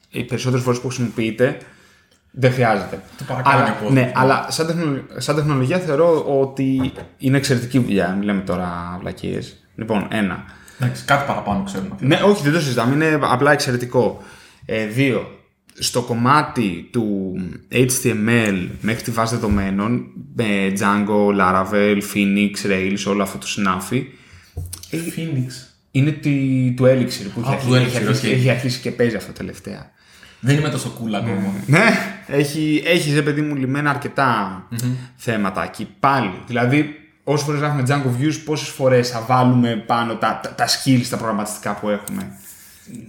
[0.09, 1.57] οι περισσότερες φορές που χρησιμοποιείται
[2.31, 3.01] δεν χρειάζεται.
[3.17, 3.93] Το παρακάνει αλλά, υπόθεση.
[3.93, 8.13] ναι, αλλά σαν, τεχνο- σαν τεχνολογία θεωρώ ότι είναι εξαιρετική δουλειά.
[8.13, 9.55] Μην λέμε τώρα βλακίες.
[9.75, 10.43] Λοιπόν, ένα.
[10.81, 11.95] Εντάξει, κάτι παραπάνω ξέρουμε.
[11.99, 12.93] Ναι, όχι, δεν το συζητάμε.
[12.93, 14.23] Είναι απλά εξαιρετικό.
[14.65, 15.31] Ε, δύο.
[15.79, 17.33] Στο κομμάτι του
[17.71, 20.05] HTML μέχρι τη βάση δεδομένων
[20.35, 24.05] με Django, Laravel, Phoenix, Rails, όλο αυτό το συνάφι
[24.91, 25.51] Phoenix.
[25.91, 26.29] είναι τη,
[26.77, 28.33] του Elixir που Α, έχει, του αρχίσει, έχει, Elixir, αρχίσει, οκ.
[28.33, 29.91] έχει αρχίσει και παίζει αυτό τελευταία.
[30.39, 31.53] Δεν είμαι τόσο cool ακόμα.
[31.65, 31.83] Ναι,
[32.27, 34.63] έχει, έχεις ρε παιδί μου λυμμένα αρκετά
[35.15, 36.31] θέματα εκεί πάλι.
[36.47, 41.05] Δηλαδή, όσες φορές γράφουμε Django Views, πόσες φορές θα βάλουμε πάνω τα, τα, τα skills,
[41.09, 42.31] τα προγραμματιστικά που έχουμε;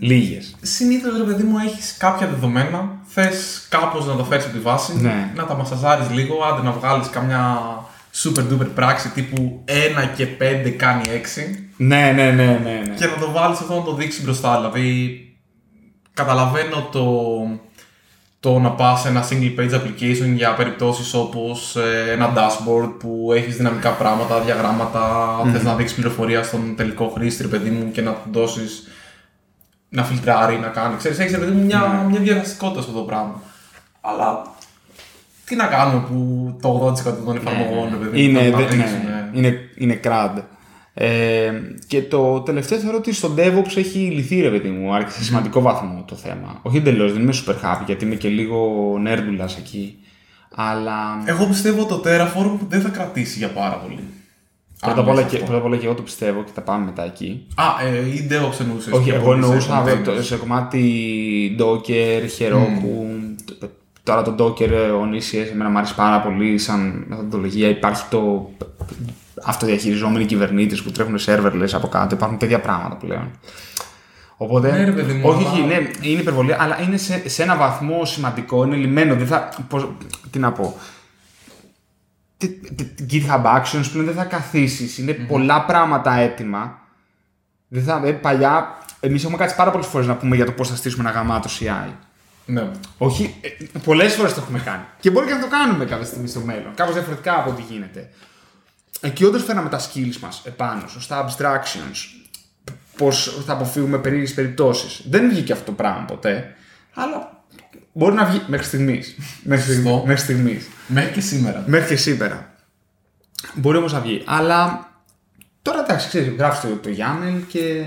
[0.01, 0.57] Λίγες.
[0.63, 2.91] Συνήθως, ρε παιδί μου, έχεις κάποια δεδομένα.
[3.07, 5.31] Θες κάπως να τα φέρεις από τη βάση, Ναι.
[5.35, 7.59] να τα μασαζάρεις λίγο, άντε να βγάλεις καμιά
[8.23, 12.83] super duper πράξη τύπου 1 και 5 κάνει 6 Ναι, ναι, ναι, ναι.
[12.87, 12.95] ναι.
[12.97, 14.57] και να το βάλεις αυτό να το δείξει μπροστά.
[14.57, 15.21] Δηλαδή,
[16.23, 17.07] καταλαβαίνω το,
[18.41, 21.77] το να πας σε ένα single page application για περιπτώσεις όπως
[22.13, 27.49] ένα dashboard που έχεις δυναμικά πράγματα, διαγράμματα, θες να δείξει πληροφορία στον τελικό χρήστη, ρε
[27.49, 28.89] παιδί μου, και να του δώσεις
[29.89, 30.97] να φιλτράρει, να κάνει.
[30.97, 33.41] Ξέρεις, έχεις ρε παιδί μου μια, μια διαδραστικότητα σε αυτό το πράγμα.
[34.01, 34.43] Αλλά
[35.45, 36.17] τι να κάνουμε που
[36.63, 39.39] το 80% των εφαρμογών, ρε παιδί μου, Είναι, θα τα δε- δείξουν, ναι, ε.
[39.39, 40.43] είναι, είναι crud.
[41.01, 41.53] Ε,
[41.87, 45.61] και το τελευταίο θεωρώ ότι στο DevOps έχει λυθεί ρε παιδί μου, άρχισε σε σημαντικό
[45.61, 46.59] βαθμό το θέμα.
[46.63, 49.99] Όχι εντελώς, δεν είμαι super happy γιατί είμαι και λίγο νέρντουλας εκεί.
[50.55, 51.23] Αλλά.
[51.25, 53.99] Εγώ πιστεύω το Terraform δεν θα κρατήσει για πάρα πολύ.
[54.81, 55.47] Πρώτα απ' όλα μέσα και, αυτό.
[55.47, 57.47] πρώτα απ' όλα και εγώ το πιστεύω και θα πάμε μετά εκεί.
[57.55, 58.93] Α, ε, ή DevOps εννοούσες.
[58.93, 60.03] Όχι, και εγώ πολύ σε εννοούσα containers.
[60.05, 63.07] το- σε κομμάτι Docker, Heroku.
[63.45, 63.65] τ-
[64.03, 67.69] Τώρα το Docker, ε, ο ECS, εμένα μου αρέσει πάρα πολύ σαν μεθοδολογία.
[67.69, 68.51] Υπάρχει το
[69.45, 72.15] αυτοδιαχειριζόμενοι κυβερνήτες που τρέχουν serverless από κάτω.
[72.15, 73.31] Υπάρχουν τέτοια πράγματα πλέον.
[74.37, 74.71] Οπότε.
[74.71, 77.57] Ναι, ρε παιδί μου, όχι, αλλά- όχι, ναι, είναι υπερβολή, αλλά είναι σε, σε ένα
[77.57, 79.15] βαθμό σημαντικό, είναι λιμένο.
[79.15, 79.49] Δεν θα.
[79.69, 79.89] Πώς,
[80.31, 80.77] τι να πω.
[82.37, 84.99] Τι- τι- GitHub Actions πλέον δεν θα καθίσεις.
[84.99, 86.79] Είναι πολλά πράγματα έτοιμα.
[87.69, 90.69] Δεν θα, ε, παλιά, εμείς έχουμε κάτσει πάρα πολλές φορές να πούμε για το πώς
[90.69, 91.91] θα στήσουμε ένα γαμάτο CI.
[92.47, 92.71] Ναι.
[92.99, 93.49] Όχι, ε,
[93.85, 94.83] πολλές φορές το έχουμε κάνει.
[95.01, 96.75] Και μπορεί και να το κάνουμε κάποια στιγμή στο μέλλον.
[96.75, 98.11] Κάπως διαφορετικά από ό,τι γίνεται.
[99.01, 102.23] Εκεί όντως φέραμε τα skills μας επάνω, σωστά abstractions.
[102.97, 105.03] Πώς θα αποφύγουμε περίεργες περιπτώσεις.
[105.09, 106.55] Δεν βγήκε αυτό το πράγμα ποτέ.
[106.95, 107.43] Αλλά
[107.93, 109.17] μπορεί να βγει μέχρι στιγμής.
[109.43, 110.03] μέχρι Σωστό.
[110.07, 110.69] μέχρι στιγμής.
[110.87, 111.65] Μέχρι και σήμερα.
[111.67, 112.55] Μέχρι και σήμερα.
[113.55, 114.23] Μπορεί όμως να βγει.
[114.27, 114.91] Αλλά
[115.63, 117.87] τώρα εντάξει, ξέρεις, γράφει το, το YAML και.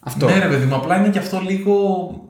[0.00, 0.26] Αυτό.
[0.26, 2.25] Ναι, ρε παιδί μου, απλά είναι και αυτό λίγο.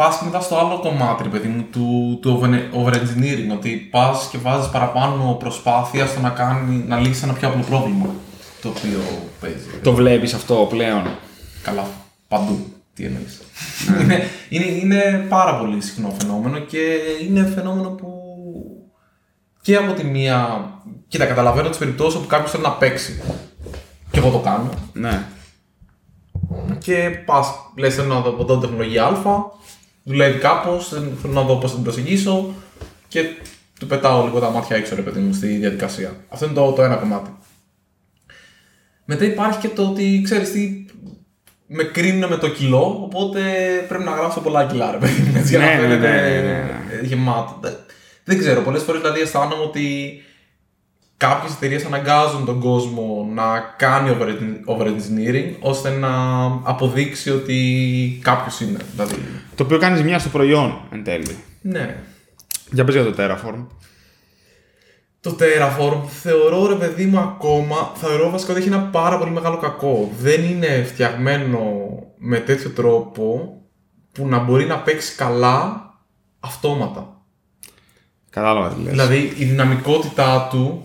[0.00, 3.52] Πας και μετά στο άλλο κομμάτι, ρε παιδί μου, του, του over- over-engineering.
[3.52, 8.06] Ότι πας και βάζεις παραπάνω προσπάθεια στο να, κάνει, να λύσεις ένα πιο απλό πρόβλημα.
[8.62, 9.00] Το οποίο
[9.40, 9.66] παίζει.
[9.82, 11.02] Το βλέπεις αυτό πλέον;
[11.62, 11.84] Καλά,
[12.28, 12.72] παντού.
[12.94, 13.40] Τι εννοείς.
[14.00, 18.12] είναι, είναι, είναι πάρα πολύ συχνό φαινόμενο και είναι φαινόμενο που
[19.62, 20.70] και από τη μία.
[21.08, 23.22] Κοίτα, καταλαβαίνω τις περιπτώσεις όπου κάποιος θέλει να παίξει.
[24.10, 24.70] Και εγώ το κάνω.
[24.92, 25.22] Ναι.
[26.78, 29.12] Και πας, λες: Θέλω να δω από τότε τεχνολογία Α,
[30.02, 32.54] δουλεύει κάπως, θέλω να δω πώς θα την προσεγγίσω
[33.08, 33.24] και
[33.80, 36.16] του πετάω λίγο τα μάτια έξω, ρε παιδί μου, στη διαδικασία.
[36.28, 37.30] Αυτό είναι το, το ένα κομμάτι.
[39.04, 40.84] Μετά υπάρχει και το ότι ξέρεις τι,
[41.66, 43.40] με κρίνουν με το κιλό, οπότε
[43.88, 46.20] πρέπει να γράψω πολλά κιλά, ρε παιδί μου, έτσι, για Ναι, να ναι, φαίνεται ναι,
[46.20, 46.98] ναι, ναι.
[47.02, 47.58] ε, γεμάτο.
[47.60, 47.76] Δεν-
[48.24, 50.14] Δεν ξέρω, πολλές φορές δηλαδή αισθάνομαι ότι
[51.20, 56.10] κάποιες εταιρείες αναγκάζουν τον κόσμο να κάνει over- over-engineering ώστε να
[56.62, 58.78] αποδείξει ότι κάποιος είναι.
[58.92, 59.14] Δηλαδή,
[59.54, 61.36] Το οποίο κάνει μια στο προϊόν εν τέλει.
[61.60, 61.96] ναι.
[62.72, 63.66] Για πες για το Terraform.
[65.20, 69.56] Το Terraform θεωρώ ρε παιδί μου ακόμα, θεωρώ βασικά ότι έχει ένα πάρα πολύ μεγάλο
[69.58, 70.10] κακό.
[70.20, 71.60] Δεν είναι φτιαγμένο
[72.18, 73.54] με τέτοιο τρόπο
[74.12, 75.84] που να μπορεί να παίξει καλά
[76.40, 77.20] αυτόματα.
[78.30, 78.90] Κατάλαβα τι λες.
[78.90, 80.84] Δηλαδή η δυναμικότητά του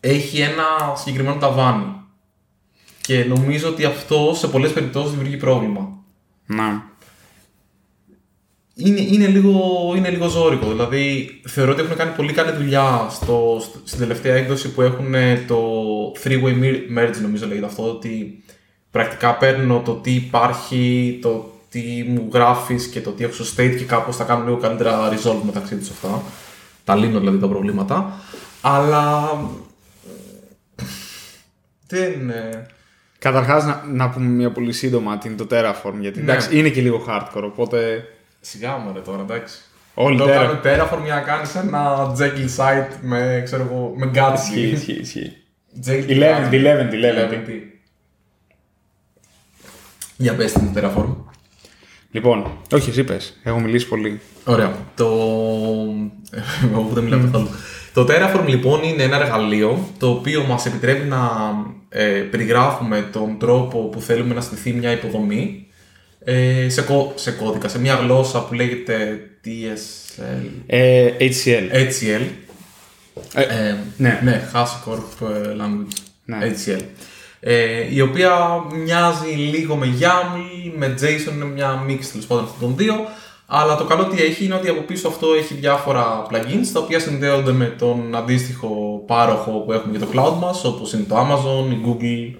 [0.00, 0.64] έχει ένα
[0.96, 1.84] συγκεκριμένο ταβάνι.
[3.00, 5.88] Και νομίζω ότι αυτό σε πολλές περιπτώσεις δημιουργεί πρόβλημα.
[6.46, 6.94] Να.
[8.74, 9.60] Είναι, είναι, λίγο,
[9.96, 10.66] είναι λίγο ζώρικο.
[10.68, 15.14] Δηλαδή θεωρώ ότι έχουν κάνει πολύ καλή δουλειά στο, στο- στην τελευταία έκδοση που έχουν
[15.46, 15.58] το
[16.24, 17.82] three-way mir- merge νομίζω λέγεται αυτό.
[17.90, 18.42] Ότι
[18.90, 23.74] πρακτικά παίρνω το τι υπάρχει, το τι μου γράφεις και το τι έχω στο state
[23.78, 26.22] και κάπως θα κάνω λίγο καλύτερα resolve μεταξύ τους αυτά.
[26.84, 28.20] Τα λύνω δηλαδή τα προβλήματα.
[28.60, 29.30] Αλλά
[31.86, 32.30] δεν...
[32.30, 32.66] ε,
[33.18, 35.94] Καταρχάς, να, να πούμε μια πολύ σύντομα την το Terraform.
[36.00, 36.32] Γιατί Ναι.
[36.32, 37.42] εντάξει, είναι και λίγο hardcore.
[37.42, 38.04] Οπότε.
[38.40, 39.56] Σιγά μου ρε τώρα, εντάξει.
[39.94, 44.10] Όλοι Το Terra- κάνω Terraform για να κάνεις ένα Jekyll site με, ξέρω εγώ, με
[44.14, 44.34] Gatsby.
[44.34, 45.36] Ισχύει, ισχύει, ισχύει.
[45.86, 46.52] Jekyll 11, Gatsby.
[46.52, 47.32] 11, 11.
[47.32, 47.62] 11.
[50.16, 51.14] Για πες την Terraform.
[52.16, 53.36] Λοιπόν, όχι, εσύ πες.
[53.42, 54.20] Έχω μιλήσει πολύ.
[54.44, 54.76] Ωραία.
[54.96, 55.06] Το...
[56.72, 57.48] Εγώ δεν μιλάω καθόλου.
[57.92, 61.30] Το Terraform λοιπόν είναι ένα εργαλείο το οποίο μας επιτρέπει να
[61.88, 65.66] ε, περιγράφουμε τον τρόπο που θέλουμε να στηθεί μια υποδομή
[66.24, 71.74] ε, σε, κω- σε κώδικα, σε μια γλώσσα που λέγεται TSL, Ε, HCL.
[71.74, 72.22] HCL.
[73.34, 74.20] Ε, Ε, ναι.
[74.24, 75.96] ναι, HashiCorp ε, Language.
[76.24, 76.38] Ναι.
[76.40, 76.80] HCL.
[77.48, 82.60] Ε, η οποία μοιάζει λίγο με YAML, με JSON, είναι μια mix τέλος πάντων αυτών
[82.60, 82.94] των δύο.
[83.46, 87.00] Αλλά το καλό τι έχει είναι ότι από πίσω αυτό έχει διάφορα plugins τα οποία
[87.00, 91.72] συνδέονται με τον αντίστοιχο πάροχο που έχουμε για το cloud μας όπως είναι το Amazon,
[91.72, 92.36] η Google,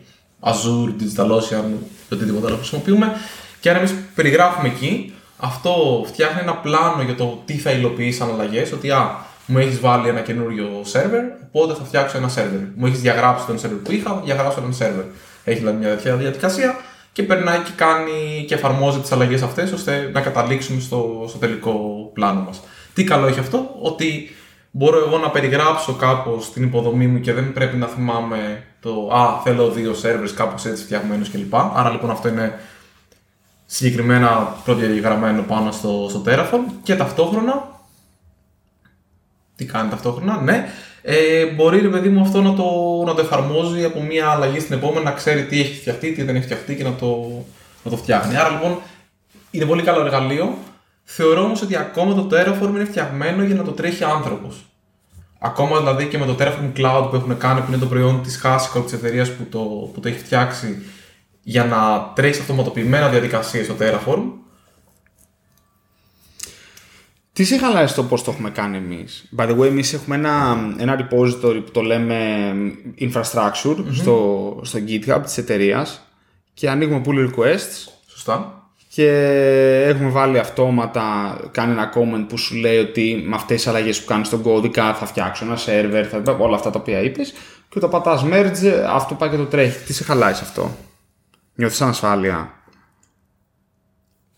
[0.51, 1.65] Azure, DigitalOcean,
[2.13, 3.13] οτιδήποτε άλλο χρησιμοποιούμε.
[3.61, 8.31] Και αν εμείς περιγράφουμε εκεί, αυτό φτιάχνει ένα πλάνο για το τι θα υλοποιήσει σαν
[8.31, 8.73] αλλαγές.
[8.73, 12.67] Ότι α, μου έχεις βάλει ένα καινούριο server, οπότε θα φτιάξω ένα server.
[12.75, 15.05] Μου έχεις διαγράψει τον server που είχα, θα διαγράψω έναν server.
[15.45, 16.77] Έχει δηλαδή μια τέτοια διαδικασία
[17.13, 21.75] και περνάει και κάνει και εφαρμόζει τις αλλαγές αυτές ώστε να καταλήξουμε στο, στο τελικό
[22.15, 22.61] πλάνο μας.
[22.95, 24.31] Τι καλό έχει αυτό, ότι
[24.71, 29.41] μπορώ εγώ να περιγράψω κάπως την υποδομή μου και δεν πρέπει να θυμάμαι το Α,
[29.45, 31.55] θέλω δύο servers κάπως έτσι φτιαγμένους κλπ.
[31.55, 32.59] Άρα λοιπόν αυτό είναι
[33.67, 37.76] συγκεκριμένα προδιαγραμμένο πάνω στο, στο Terraform και ταυτόχρονα.
[39.57, 40.69] Τι κάνει ταυτόχρονα, ναι.
[41.03, 42.65] Ε, μπορεί ρε παιδί μου αυτό να το,
[43.07, 46.37] να το εφαρμόζει από μία αλλαγή στην επόμενη, να ξέρει τι έχει φτιαχτεί, τι δεν
[46.37, 47.29] έχει φτιαχτεί και να το,
[47.83, 48.37] να το φτιάχνει.
[48.37, 48.79] Άρα λοιπόν
[49.51, 50.55] είναι πολύ καλό εργαλείο.
[51.05, 54.67] Θεωρώ όμως ότι ακόμα το Terraform είναι φτιαγμένο για να το τρέχει άνθρωπος.
[55.39, 58.41] Ακόμα δηλαδή και με το Terraform Cloud που έχουν κάνει, που είναι το προϊόν της
[58.45, 59.59] Haskell της εταιρείας που, το,
[59.95, 60.83] που το έχει φτιάξει
[61.43, 64.23] για να τρέχει αυτοματοποιημένα διαδικασίες στο Terraform.
[67.37, 69.29] Τις σε χαλάει το πώς το έχουμε κάνει εμείς.
[69.37, 72.17] By the way, εμείς έχουμε ένα, ένα repository που το λέμε
[73.01, 76.01] infrastructure στο, στο GitHub της εταιρείας
[76.55, 77.93] και ανοίγουμε pull requests.
[78.07, 78.69] Σωστά.
[78.89, 79.11] Και
[79.87, 84.07] έχουμε βάλει αυτόματα, κάνει ένα comment που σου λέει ότι με αυτές τις αλλαγές που
[84.07, 87.33] κάνεις στον κώδικα θα φτιάξω ένα server, θα, όλα αυτά τα οποία είπες.
[87.69, 89.85] Και όταν πατάς merge, αυτό πάει και το τρέχει.
[89.85, 90.77] Τις σε χαλάει αυτό.
[91.55, 92.56] Νιώθεις ανασφάλεια.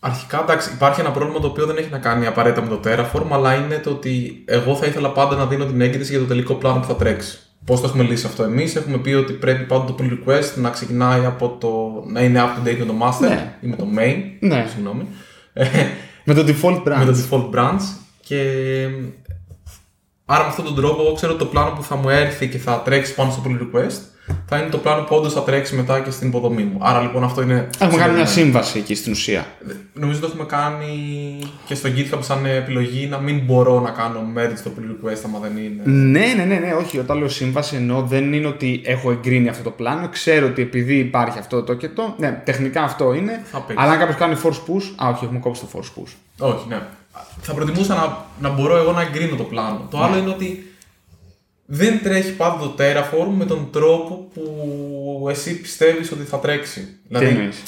[0.01, 3.25] Αρχικά, εντάξει, υπάρχει ένα πρόβλημα το οποίο δεν έχει να κάνει απαραίτητα με το Terraform,
[3.31, 6.53] αλλά είναι το ότι εγώ θα ήθελα πάντα να δίνω την έγκριση για το τελικό
[6.53, 7.39] πλάνο που θα τρέξει.
[7.65, 10.69] Πώς το έχουμε λύσει αυτό εμείς, έχουμε πει ότι πρέπει πάντα το pull request να
[10.69, 12.03] ξεκινάει από το.
[12.11, 13.53] να είναι up to date με το master Ναι.
[13.61, 14.15] ή με το main.
[14.39, 14.65] Ναι.
[14.69, 15.07] Συγγνώμη.
[16.23, 16.97] Με το default branch.
[16.97, 17.81] με το default branch.
[18.21, 18.41] Και
[20.25, 22.57] άρα με αυτόν τον τρόπο, εγώ ξέρω ότι το πλάνο που θα μου έρθει και
[22.57, 23.99] θα τρέξει πάνω στο pull request
[24.47, 26.77] θα είναι το πλάνο που όντως θα τρέξει μετά και στην υποδομή μου.
[26.81, 27.69] Άρα λοιπόν αυτό είναι.
[27.79, 29.45] Έχουμε κάνει μια σύμβαση εκεί στην ουσία.
[29.93, 34.55] Νομίζω το έχουμε κάνει και στο GitHub σαν επιλογή να μην μπορώ να κάνω merge
[34.55, 35.81] στο pull request άμα δεν είναι.
[35.83, 36.99] Ναι, ναι, ναι, ναι, όχι.
[36.99, 40.09] Όταν λέω σύμβαση εννοώ δεν είναι ότι έχω εγκρίνει αυτό το πλάνο.
[40.09, 42.15] Ξέρω ότι επειδή υπάρχει αυτό το και το.
[42.17, 43.41] Ναι, τεχνικά αυτό είναι.
[43.51, 43.83] Θα παίξεις.
[43.83, 45.05] Αλλά αν κάποιος κάνει force push.
[45.05, 46.11] Α, όχι, έχουμε κόψει το force push.
[46.47, 46.81] Όχι, ναι.
[47.41, 49.87] Θα προτιμούσα να, να μπορώ εγώ να εγκρίνω το πλάνο.
[49.91, 50.68] Το άλλο είναι ότι
[51.71, 56.87] δεν τρέχει πάντα το Terraform με τον τρόπο που εσύ πιστεύεις ότι θα τρέξει.
[57.19, 57.63] Τι εννοείς;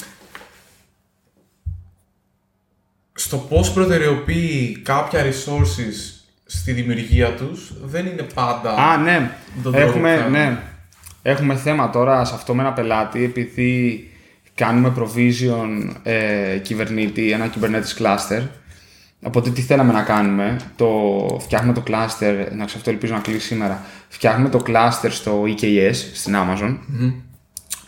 [3.14, 8.70] στο πώς προτεραιοποιεί κάποια resources στη δημιουργία τους δεν είναι πάντα...
[8.74, 9.18] Α, ναι.
[9.54, 10.38] με τον τρόπο Έχουμε, που θέλουμε.
[10.38, 10.58] ναι.
[11.22, 14.10] Έχουμε θέμα τώρα σε αυτό με ένα πελάτη επειδή
[14.54, 18.42] κάνουμε provision ε, κυβερνήτη, ένα Kubernetes cluster.
[19.24, 20.88] Οπότε τι θέλαμε να κάνουμε, το
[21.40, 25.94] φτιάχνουμε το cluster, να ξέρω αυτό ελπίζω να κλείσει σήμερα, φτιάχνουμε το cluster στο EKS
[26.14, 26.78] στην Amazon.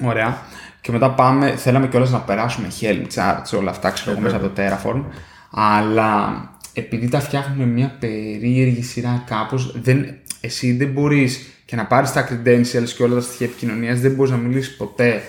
[0.03, 0.39] Ωραία.
[0.81, 4.49] Και μετά πάμε, θέλαμε κιόλας να περάσουμε Helm charts, όλα αυτά, ξέρω εγώ μέσα από
[4.49, 5.03] το Terraform.
[5.51, 6.43] Αλλά
[6.73, 12.29] επειδή τα φτιάχνουμε μια περίεργη σειρά κάπως, δεν, εσύ δεν μπορείς και να πάρεις τα
[12.29, 15.23] credentials και όλα τα στοιχεία επικοινωνίας, δεν μπορείς να μιλήσεις ποτέ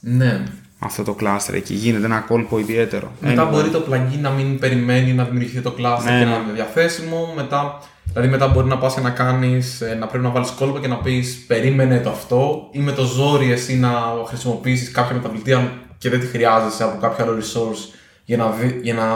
[0.00, 0.42] Ναι.
[0.84, 1.74] Αυτό το cluster εκεί.
[1.74, 3.12] Γίνεται ένα κόλπο ιδιαίτερο.
[3.20, 3.50] Μετά Anyway.
[3.52, 6.30] μπορεί το plugin να μην περιμένει να δημιουργηθεί το cluster Ναι, και ναι.
[6.30, 7.32] να είναι διαθέσιμο.
[7.36, 7.78] Μετά,
[8.12, 10.88] δηλαδή μετά μπορεί να πας και να κάνεις, ε, να πρέπει να βάλεις κόλπο και
[10.88, 13.90] να πεις περίμενε το αυτό ή με το ζόρι εσύ να
[14.26, 18.80] χρησιμοποιήσεις κάποια μεταβλητή αν και δεν τη χρειάζεσαι από κάποιο άλλο resource για να, δει,
[18.82, 19.06] για να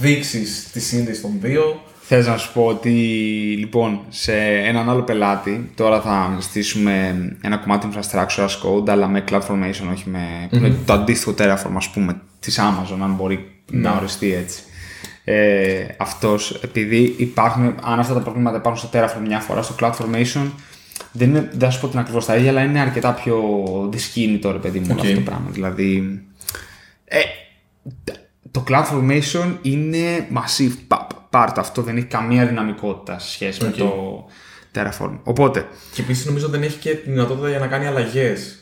[0.00, 1.80] δείξεις τη σύνδεση των δύο.
[2.06, 2.90] Θες να σου πω ότι
[3.58, 9.24] λοιπόν σε έναν άλλο πελάτη τώρα θα στήσουμε ένα κομμάτι infrastructure as code αλλά με
[9.28, 13.96] CloudFormation όχι με που είναι το αντίστοιχο Terraform ας πούμε της Amazon αν μπορεί να
[13.96, 14.62] οριστεί έτσι.
[15.24, 20.50] Ε, αυτός επειδή υπάρχουν, αν αυτά τα προβλήματα υπάρχουν στο Terraform μια φορά στο CloudFormation
[21.12, 23.38] δεν, είναι, δεν θα σου πω την ακριβώς τα ίδια αλλά είναι αρκετά πιο
[23.92, 25.04] δυσκίνητο ρε παιδί μου όλο Οκ.
[25.04, 26.22] αυτό το πράγμα δηλαδή
[27.04, 27.18] ε,
[28.50, 33.74] το CloudFormation είναι massive pa- part αυτό, δεν έχει καμία δυναμικότητα σε σχέση με Οκ.
[33.74, 34.24] το
[34.74, 35.18] Terraform.
[35.22, 38.58] Οπότε, Και επίσης νομίζω δεν έχει και τη δυνατότητα για να κάνει αλλαγές.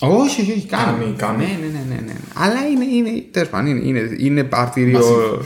[0.00, 0.98] όχι, όχι, όχι, κάνει.
[0.98, 1.44] Κάνει, κάνει.
[1.44, 2.14] Ναι, ναι, ναι, ναι, ναι.
[2.34, 5.00] Αλλά είναι, είναι, τέλος πάντων, είναι, είναι, είναι αρτήριο,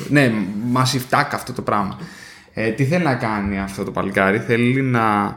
[0.09, 0.33] ναι,
[0.75, 1.99] massive tag αυτό το πράγμα.
[2.53, 5.37] Ε, τι θέλει να κάνει αυτό το παλικάρι, θέλει να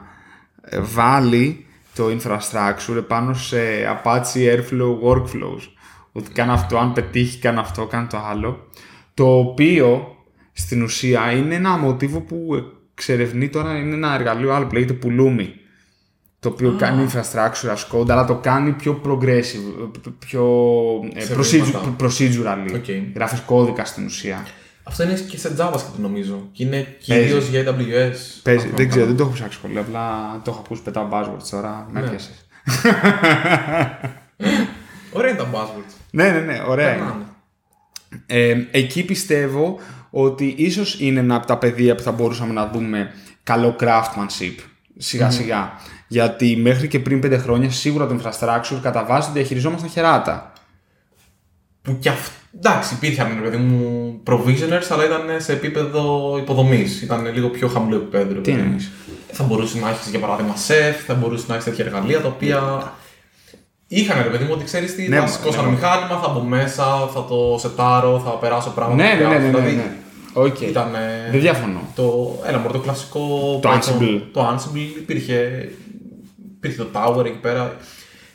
[0.62, 3.58] ε, βάλει το infrastructure επάνω σε
[4.04, 5.62] Apache Airflow workflows.
[6.12, 8.68] Ότι κάνει αυτό, αν πετύχει, κάνει αυτό, κάνει το άλλο.
[9.14, 10.16] Το οποίο
[10.62, 15.48] στην ουσία είναι ένα μοτίβο που εξερευνεί τώρα, είναι ένα εργαλείο άλλο που λέγεται Pulumi.
[16.40, 20.46] Το οποίο κάνει infrastructure as code, αλλά το κάνει πιο progressive, πιο
[21.14, 21.96] ε, Σε procedure, βήματα.
[22.00, 22.74] procedurally.
[22.76, 22.86] Οκ.
[23.16, 24.46] Γράφεις κώδικα στην ουσία.
[24.84, 26.50] Αυτό είναι και σε JavaScript νομίζω.
[26.52, 28.40] Και είναι κυρίως για AWS.
[28.44, 29.06] Παίζει, Αυτό δεν να ξέρω, κάνω.
[29.06, 29.78] δεν το έχω ψάξει πολύ.
[29.80, 30.02] Απλά
[30.44, 31.88] το έχω ακούσει πετάω buzzwords τώρα.
[31.92, 32.06] Με Ναι.
[32.06, 32.46] έπιασες.
[35.12, 35.94] Ωραία είναι τα buzzwords.
[36.12, 37.00] Ναι, ναι, ναι, ωραία είναι.
[37.06, 37.24] Περνάνε.
[38.26, 39.80] Ε, εκεί πιστεύω
[40.12, 43.12] ότι ίσως είναι ένα από τα πεδία που θα μπορούσαμε να δούμε
[43.44, 44.56] καλό craftsmanship
[44.98, 45.72] σιγά σιγά.
[46.08, 50.54] Γιατί μέχρι και πριν πέντε χρόνια σίγουρα το infrastructure κατά βάση το διαχειριζόμασταν χεράτα.
[51.82, 52.32] Που κι αυτό.
[52.56, 57.02] Εντάξει, υπήρχαν ρε παιδί μου provisioners, αλλά ήταν σε επίπεδο υποδομής.
[57.02, 58.34] Ήταν λίγο πιο χαμηλό επίπεδο.
[58.34, 58.64] ρε Τι παιδί μου.
[58.64, 58.92] εννοείς;
[59.32, 62.92] Θα μπορούσε να έχεις για παράδειγμα SEF, θα μπορούσε να έχεις τέτοια εργαλεία τα οποία.
[63.88, 65.68] Είχαν ρε παιδί μου ότι ξέρεις τι, Ναι, θα ναι, σηκώσω ναι.
[65.68, 69.04] ένα μηχάνημα, θα μπω μέσα, θα το σετάρω, θα περάσω πράγματα.
[69.04, 69.62] Ναι, που ναι, ναι, ναι, χρειάζονται.
[69.62, 69.92] ναι, Δηλαδή,
[70.34, 70.44] ναι.
[70.46, 70.62] Οκ.
[70.62, 70.92] Ήταν.
[71.32, 71.82] Δεν διαφωνώ.
[71.96, 73.60] Το, ένα μωρό, το κλασικό.
[73.62, 74.22] Το Python, Ansible.
[74.34, 75.70] Το Ansible υπήρχε,
[76.56, 77.76] υπήρχε το Tower εκεί πέρα.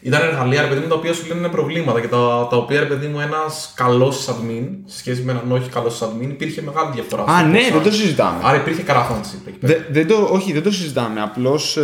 [0.00, 2.80] Ήταν εργαλεία, ρε παιδί μου, τα οποία σου λένε είναι προβλήματα και τα, τα οποία,
[2.80, 6.90] ρε παιδί μου, ένας καλός admin σε σχέση με έναν όχι καλός admin υπήρχε μεγάλη
[6.92, 7.22] διαφορά.
[7.22, 7.70] Α, στο ναι, ποσά.
[7.72, 8.38] δεν το συζητάμε.
[8.42, 9.38] Άρα υπήρχε καραφάντηση.
[9.46, 9.72] εκεί πέρα.
[9.74, 11.20] Δε- δεν το, όχι, δεν το συζητάμε.
[11.22, 11.78] Απλώς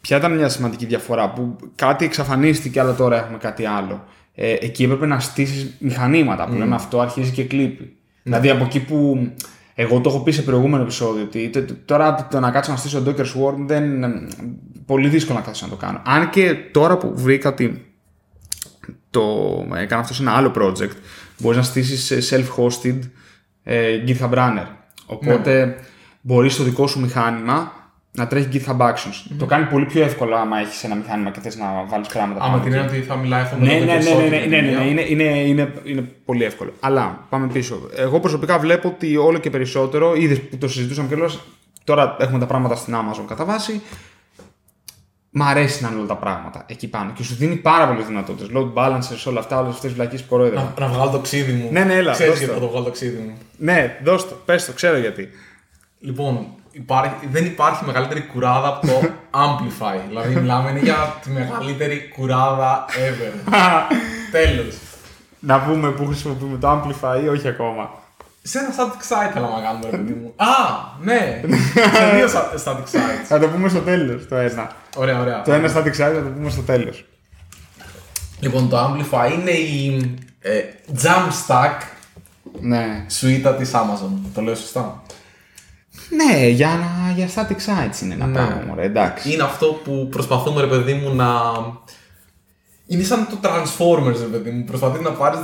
[0.00, 4.04] ποια ήταν μια σημαντική διαφορά που κάτι εξαφανίστηκε, αλλά τώρα έχουμε κάτι άλλο.
[4.34, 7.96] Ε, εκεί έπρεπε να στήσεις μηχανήματα που λέμε αυτό αρχίζει και κλείπει.
[8.24, 9.28] Δηλαδή από εκεί που.
[9.74, 12.76] Εγώ το έχω πει σε προηγούμενο επεισόδιο ότι τε- τε- τώρα το να κάτσω να
[12.76, 14.02] στήσω Docker Swarm δεν.
[14.02, 14.08] ε,
[14.86, 16.02] Πολύ δύσκολο να κάτσω να το κάνω.
[16.04, 17.86] Αν και τώρα που βρήκα ότι
[19.10, 19.22] το
[19.76, 20.90] έκανα αυτό σε ένα άλλο project,
[21.38, 22.98] μπορείς να στήσεις σε self-hosted
[23.62, 24.66] ε, GitHub Runner.
[25.06, 25.76] Οπότε
[26.20, 27.72] μπορείς στο δικό σου μηχάνημα
[28.16, 29.34] να τρέχει GitHub Actions.
[29.38, 32.50] Το κάνει πολύ πιο εύκολο άμα έχεις ένα μηχάνημα και θες να βάλεις πράγματα Άμα
[32.50, 32.80] πάνω την εκεί.
[32.82, 34.44] έννοια ότι θα μιλάει αυτό Ναι, με ναι, το ναι, ναι, περισσότερο ναι, για ναι,
[34.44, 34.90] την ναι, ναι, δουλειά.
[34.90, 36.72] είναι, είναι, είναι, είναι πολύ εύκολο.
[36.80, 37.88] Αλλά πάμε πίσω.
[37.96, 41.14] Εγώ προσωπικά βλέπω ότι όλο και περισσότερο, είδες που το συζητούσαμε και
[41.84, 43.82] τώρα έχουμε τα πράγματα στην Amazon κατά βάση.
[45.36, 48.48] Μ' αρέσει να είναι όλα τα πράγματα εκεί πάνω και σου δίνει πάρα πολλές δυνατότητες.
[48.54, 50.68] Load balancers, όλα αυτά, όλες αυτές τις βλακίες που κοροϊδεύουν.
[50.78, 51.68] Να, να βγάλω το ξύδι μου.
[51.72, 52.60] Ναι, ναι, έλα, Ξέρεις δώσ' γιατί το.
[52.60, 53.34] θα το βγάλω το ξύδι μου.
[53.56, 55.28] Ναι, δώσ' το, πες το, ξέρω γιατί.
[56.00, 59.00] Λοιπόν, υπάρχει, δεν υπάρχει μεγαλύτερη κουράδα από το
[59.44, 59.98] Amplify.
[60.08, 63.52] δηλαδή, μιλάμε είναι για τη μεγαλύτερη κουράδα ever.
[64.32, 64.74] Τέλος.
[65.38, 67.90] Να πούμε που χρησιμοποιούμε το Amplify ή όχι ακόμα.
[68.42, 70.32] Σε ένα static site θέλω να κάνουμε, ρε παιδί μου.
[70.52, 70.54] Α,
[71.02, 71.40] ναι.
[71.94, 73.24] Σε δύο sta- static sites.
[73.28, 74.70] Θα το πούμε στο τέλος το ένα.
[74.96, 75.42] Ωραία, ωραία.
[75.42, 77.04] Το ένα static site θα το πούμε στο τέλος.
[78.40, 80.10] Λοιπόν, το Amplify είναι η
[80.40, 80.60] ε,
[81.02, 81.82] Jamstack
[82.60, 83.04] Ναι.
[83.08, 84.10] σουίτα της Amazon.
[84.34, 85.02] Το λέω σωστά;
[86.10, 88.32] Ναι, για, να, για static sites είναι ένα Ναι.
[88.32, 89.32] πράγμα, μωρέ, εντάξει.
[89.32, 91.26] Είναι αυτό που προσπαθούμε, ρε παιδί μου, να.
[92.86, 94.64] Είναι σαν το Transformers, ρε παιδί μου.
[94.64, 95.38] Προσπαθείς να πάρεις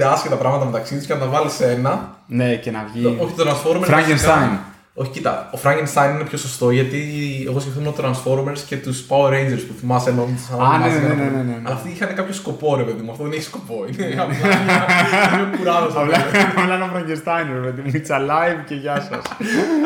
[0.00, 2.16] 15 άσχετα πράγματα μεταξύ τους και να τα βάλεις σε ένα.
[2.26, 3.02] Ναι, και να βγει.
[3.02, 3.88] Το- όχι το Transformers.
[3.90, 4.58] Frankenstein.
[4.96, 5.50] Βασικά- Όχι, κοίτα.
[5.54, 7.00] Ο Frankenstein είναι πιο σωστό γιατί
[7.48, 10.98] εγώ σκεφτόμουν το Transformers και τους Power Rangers που θυμάσαι ενώ τους Α, ναι, μαζί
[10.98, 11.36] ναι, για να ναι, πούμε.
[11.36, 11.62] ναι, ναι, ναι.
[11.66, 13.10] Αλλά αυτοί είχαν κάποιο σκοπό, ρε παιδί μου.
[13.10, 13.84] Αυτό δεν έχει σκοπό.
[13.88, 14.86] Είναι απλά μια-
[15.34, 16.44] μια κουράδα στο Απλά τέλος.
[16.56, 17.90] απλά ένα Frankenstein, ρε παιδί μου.
[17.94, 19.22] It's alive και γεια σας.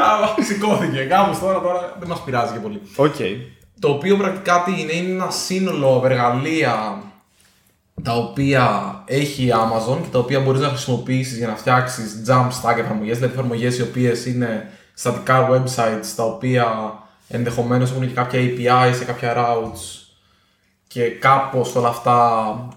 [0.07, 1.01] Α, Σηκώθηκε.
[1.01, 2.81] Γάμος τώρα, τώρα δεν μας πειράζει και πολύ.
[2.96, 3.14] Οκ.
[3.81, 7.03] Το οποίο πρακτικά τι είναι, είναι ένα σύνολο από εργαλεία
[8.03, 12.77] τα οποία έχει η Amazon και τα οποία μπορείς να χρησιμοποιήσεις για να φτιάξεις Jamstack
[12.79, 16.98] εφαρμογές, δηλαδή εφαρμογές οι οποίες είναι στατικά websites τα οποία
[17.29, 20.00] ενδεχομένως έχουν και κάποια API σε κάποια routes
[20.87, 22.68] και κάπως όλα αυτά,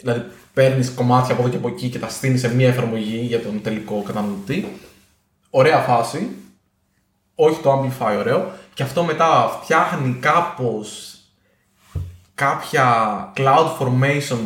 [0.00, 3.42] δηλαδή παίρνεις κομμάτια από εδώ και από εκεί και τα στείνεις σε μία εφαρμογή για
[3.42, 4.78] τον τελικό καταναλωτή.
[5.50, 6.28] Ωραία φάση,
[7.34, 11.18] όχι το Amplify ωραίο και αυτό μετά φτιάχνει κάπως
[12.34, 14.38] κάποια cloud formation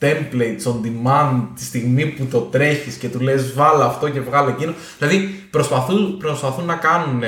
[0.00, 4.50] templates on demand τη στιγμή που το τρέχεις και του λες βάλε αυτό και βγάλε
[4.50, 4.74] εκείνο.
[4.98, 5.18] Δηλαδή
[5.50, 7.22] προσπαθούν, προσπαθούν να κάνουν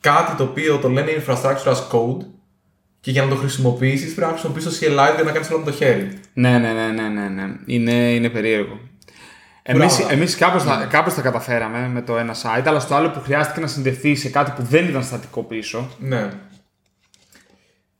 [0.00, 2.26] κάτι το οποίο το λένε infrastructure as code
[3.00, 5.64] και για να το χρησιμοποιήσεις πρέπει να χρησιμοποιήσεις το CLI για να κάνεις όλο με
[5.64, 6.08] το χέρι.
[6.32, 7.54] Ναι, ναι, ναι, ναι, ναι, ναι.
[7.66, 8.78] Είναι, είναι περίεργο.
[9.62, 10.12] Εμείς, Μπράβο.
[10.12, 13.60] εμείς κάπως, τα, κάπως τα καταφέραμε με το ένα site, αλλά στο άλλο που χρειάστηκε
[13.60, 15.90] να συνδεθεί σε κάτι που δεν ήταν στατικό πίσω.
[15.98, 16.28] Ναι.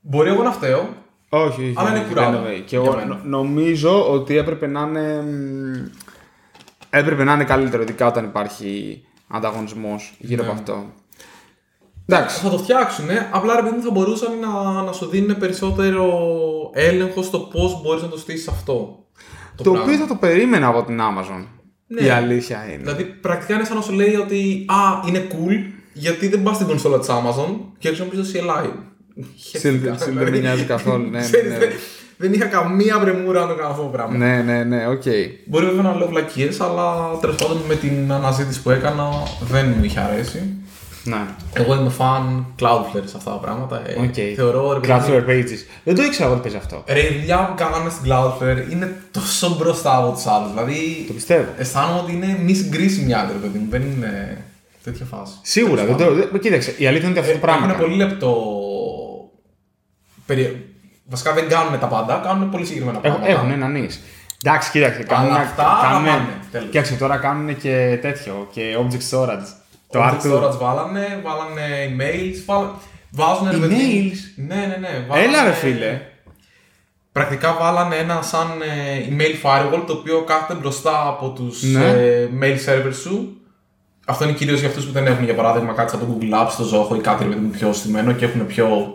[0.00, 1.01] Μπορεί εγώ να φταίω.
[1.34, 1.72] Όχι, όχι.
[1.76, 2.60] Αλλά είναι όχι, κουράδα δεν είναι.
[2.60, 3.06] Και για εγώ μένα.
[3.14, 5.22] νο- νομίζω ότι έπρεπε να είναι.
[5.22, 5.88] μ,
[6.90, 10.48] Έπρεπε να είναι καλύτερο, ειδικά όταν υπάρχει ανταγωνισμός γύρω Ναι.
[10.48, 10.84] από αυτό.
[12.06, 12.40] Εντάξει.
[12.40, 16.10] Θα το φτιάξουν, απλά ρε παιδί μου θα μπορούσαν να, να σου δίνουν περισσότερο
[16.72, 19.04] έλεγχο στο πώς μπορείς να το στήσεις αυτό.
[19.56, 19.82] Το, πράγμα.
[19.82, 21.44] οποίο θα το περίμενα από την Amazon.
[21.86, 22.00] Ναι.
[22.00, 22.76] Η αλήθεια είναι.
[22.76, 26.66] Δηλαδή, πρακτικά είναι σαν να σου λέει ότι Α, είναι cool, γιατί δεν πας στην
[26.66, 28.70] κονσόλα της Amazon και χρησιμοποιείς το CLI.
[29.36, 29.96] Συν- Χέστηκα.
[29.96, 31.58] συν- Δηλαδή, δεν με νοιάζει καθόλου, ναι, ναι, ξέρεις, ναι.
[31.58, 31.68] Δεν,
[32.16, 34.16] δεν είχα καμία πρεμούρα να το κάνω αυτό το πράγμα.
[34.16, 35.02] Ναι, ναι, ναι, οκ.
[35.44, 39.08] Μπορεί βέβαια να λέω βλακίες, αλλά τέλος πάντων με την αναζήτηση που έκανα
[39.40, 40.42] δεν μου είχε αρέσει.
[41.04, 41.20] Ναι.
[41.52, 43.82] Εγώ είμαι fan Cloudflare σε αυτά τα πράγματα.
[43.86, 44.14] Ε, Οκ.
[44.36, 45.58] Θεωρώ ρε παιδί μου, Cloudflare Pages.
[45.84, 46.84] Δεν το ήξερα ότι παίζει αυτό.
[46.86, 50.50] Ρε, η δουλειά που κάναμε στην Cloudflare είναι τόσο μπροστά από τους άλλους.
[50.50, 51.44] Δηλαδή, Το πιστεύω.
[51.58, 53.66] αισθάνομαι ότι είναι μη συγκρίσιμη, ρε παιδί μου.
[53.70, 54.38] Δεν είναι
[54.84, 55.32] τέτοια φάση.
[55.42, 55.84] Σίγουρα.
[55.84, 56.14] Δεν το...
[56.14, 57.64] δεν- Κοίταξε, η αλήθεια είναι ότι αυτό το πράγμα.
[57.64, 57.84] Είναι κάνει.
[57.84, 58.34] πολύ λεπτό.
[60.34, 60.66] Περι...
[61.04, 63.38] Βασικά δεν κάνουν τα πάντα, κάνουν πολύ συγκεκριμένα Έχουν, πράγματα.
[63.40, 64.00] έχουν έναν εις.
[64.44, 65.02] Εντάξει, κοίταξε.
[65.02, 66.68] Κάνουν, αυτά κάνουν, θα πάνε, τέλος.
[66.70, 68.48] κοίταξε, τώρα κάνουν και τέτοιο.
[68.52, 69.46] Και object storage.
[69.90, 70.12] Το Το R2.
[70.12, 72.70] storage βάλανε, βάλανε emails, βάλανε...
[73.10, 74.18] βάζουν ρε παιδί μου- Emails?
[74.46, 75.04] Ναι, ναι, ναι.
[75.08, 75.28] Βάλανε...
[75.28, 76.00] Έλα ρε φίλε.
[77.12, 81.84] Πρακτικά βάλανε ένα σαν ε, email firewall το οποίο κάθεται μπροστά από τους Ναι.
[81.88, 83.36] ε, mail servers σου.
[84.06, 86.52] Αυτό είναι κυρίως για αυτούς που δεν έχουν για παράδειγμα κάτι σαν το Google Apps,
[86.56, 88.94] το Zoho ή κάτι ρε παιδί μου, πιο στημένο και έχουν πιο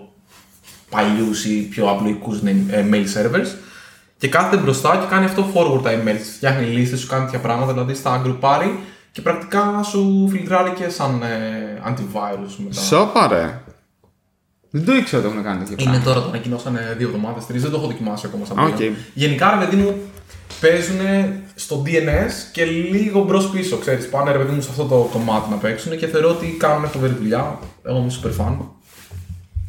[0.89, 3.47] παλιούς ή πιο απλοϊκούς ε, mail servers.
[4.17, 6.23] Και κάθεται μπροστά και κάνει αυτό forward τα emails.
[6.35, 8.79] Φτιάχνει λίστες, σου κάνει τέτοια πράγματα, δηλαδή στα γκρουπάρει
[9.11, 12.81] και πρακτικά σου φιλτράρει και σαν ε, antivirus μετά.
[12.81, 13.61] Σόπα ρε.
[14.69, 16.03] Δεν το ήξερα ότι έχουν κάνει τέτοιο Είναι πράγμα.
[16.05, 17.61] τώρα, το ανακοινώσανε δύο εβδομάδες, τρεις.
[17.61, 18.91] Δεν το έχω δοκιμάσει ακόμα σαν Α, προϊόν.
[18.93, 18.97] οκ.
[19.13, 19.95] Γενικά, ρε παιδί μου,
[20.61, 20.97] παίζουν
[21.55, 23.77] στο DNS και λίγο μπρος πίσω.
[23.77, 26.89] Ξέρεις, πάνε ρε παιδί μου σε αυτό το κομμάτι να παίξουν και θεωρώ ότι κάνουν
[26.89, 27.59] φοβερή δουλειά.
[27.83, 28.55] Εγώ είμαι super fan.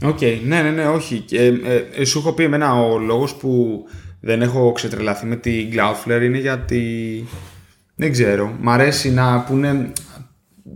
[0.05, 1.19] Οκ, ναι, ναι, ναι, όχι.
[1.19, 3.83] Και, ε, ε, σου έχω πει εμένα ο λόγος που
[4.21, 7.25] δεν έχω ξετρελαθεί με την Cloudflare είναι γιατί
[7.95, 8.53] δεν ξέρω.
[8.61, 9.93] Μ' αρέσει να πούνε.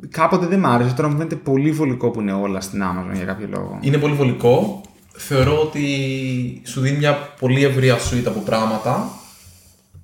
[0.09, 3.25] Κάποτε δεν μ' άρεσε, τώρα μου φαίνεται πολύ βολικό που είναι όλα στην Amazon για
[3.25, 3.79] κάποιο λόγο.
[3.81, 4.81] Είναι πολύ βολικό.
[5.17, 5.83] Θεωρώ ότι
[6.65, 9.09] σου δίνει μια πολύ ευρεία suite από πράγματα.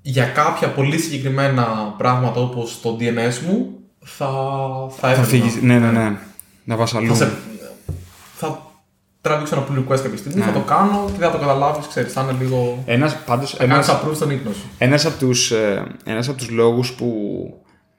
[0.03, 4.27] Για κάποια πολύ συγκεκριμένα πράγματα όπως το DNS μου θα,
[4.91, 5.27] θα Θα έβγαινα.
[5.27, 5.63] φύγεις.
[5.63, 6.17] Ναι, ναι, ναι.
[6.65, 7.07] Να πας αλλού.
[7.09, 7.37] Θα, σε, θα
[9.21, 12.13] τραβήξω ένα pull request κάποια στιγμής, θα το κάνω και δεν θα το καταλάβεις, ξέρεις,
[12.13, 12.83] θα είναι λίγο...
[12.87, 14.69] Ένας, πάντως, Θα κάνεις ένας, approve στον ύπνος σου.
[14.79, 17.11] ένας, από τους, ε, ένας από τους λόγους που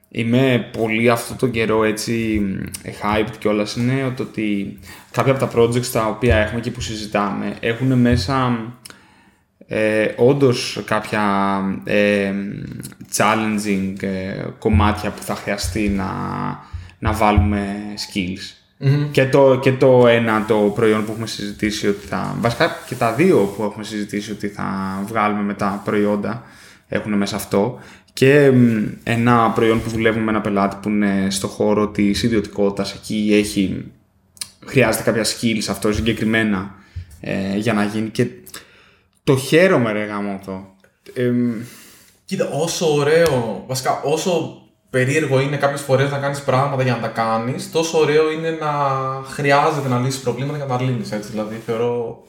[0.08, 2.42] είμαι πολύ αυτό το καιρό έτσι
[2.82, 4.78] ε, hyped κιόλας είναι ότι, ότι
[5.10, 8.58] κάποια από τα projects τα οποία έχουμε και που συζητάμε έχουν μέσα
[9.66, 11.22] ε, όντως κάποια
[11.84, 12.32] ε,
[13.16, 16.12] challenging ε, κομμάτια που θα χρειαστεί να,
[16.98, 18.59] να βάλουμε skills.
[19.10, 22.36] Και, το, και το ένα το προϊόν που έχουμε συζητήσει ότι θα...
[22.40, 24.64] Βασικά και τα δύο που έχουμε συζητήσει ότι θα
[25.06, 26.42] βγάλουμε με τα προϊόντα
[26.88, 27.78] έχουν μέσα αυτό.
[28.12, 32.94] Και μ, ένα προϊόν που δουλεύουμε με ένα πελάτη που είναι στο χώρο της ιδιωτικότητας.
[32.94, 33.84] Εκεί έχει,
[34.66, 36.74] χρειάζεται κάποια skills αυτό συγκεκριμένα
[37.20, 38.08] ε, για να γίνει.
[38.08, 38.26] Και
[39.24, 40.74] το χαίρομαι ρε γάμο αυτό.
[41.14, 41.32] Ε,
[42.24, 47.08] Κοίτα, όσο ωραίο, βασικά όσο περίεργο είναι κάποιες φορές να κάνεις πράγματα για να τα
[47.08, 48.72] κάνεις, τόσο ωραίο είναι να
[49.24, 51.12] χρειάζεται να λύσεις προβλήματα για να τα λύνεις.
[51.12, 52.22] Έτσι, δηλαδή θεωρώ.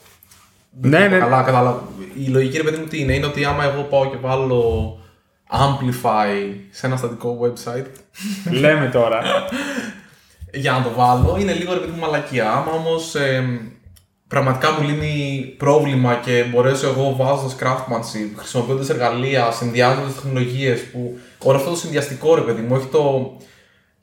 [0.81, 1.21] Ναι, δεν το ναι.
[1.21, 1.83] Καλά, κατάλαβα.
[2.13, 4.97] Η λογική ρε παιδί μου τι είναι, είναι ότι άμα εγώ πάω και βάλω
[5.51, 7.85] Amplify σε ένα στατικό website
[8.51, 9.21] λέμε τώρα.
[10.53, 12.51] για να το βάλω, είναι λίγο ρε παιδί μου μαλακία.
[12.51, 13.15] Άμα όμως
[14.31, 21.19] πραγματικά μου λύνει πρόβλημα και μπορέσω εγώ βάζοντας craftsmanship, χρησιμοποιώντας εργαλεία, συνδυάζοντας τεχνολογίες που.
[21.43, 23.31] Όλο αυτό το συνδυαστικό ρε παιδί μου, όχι το.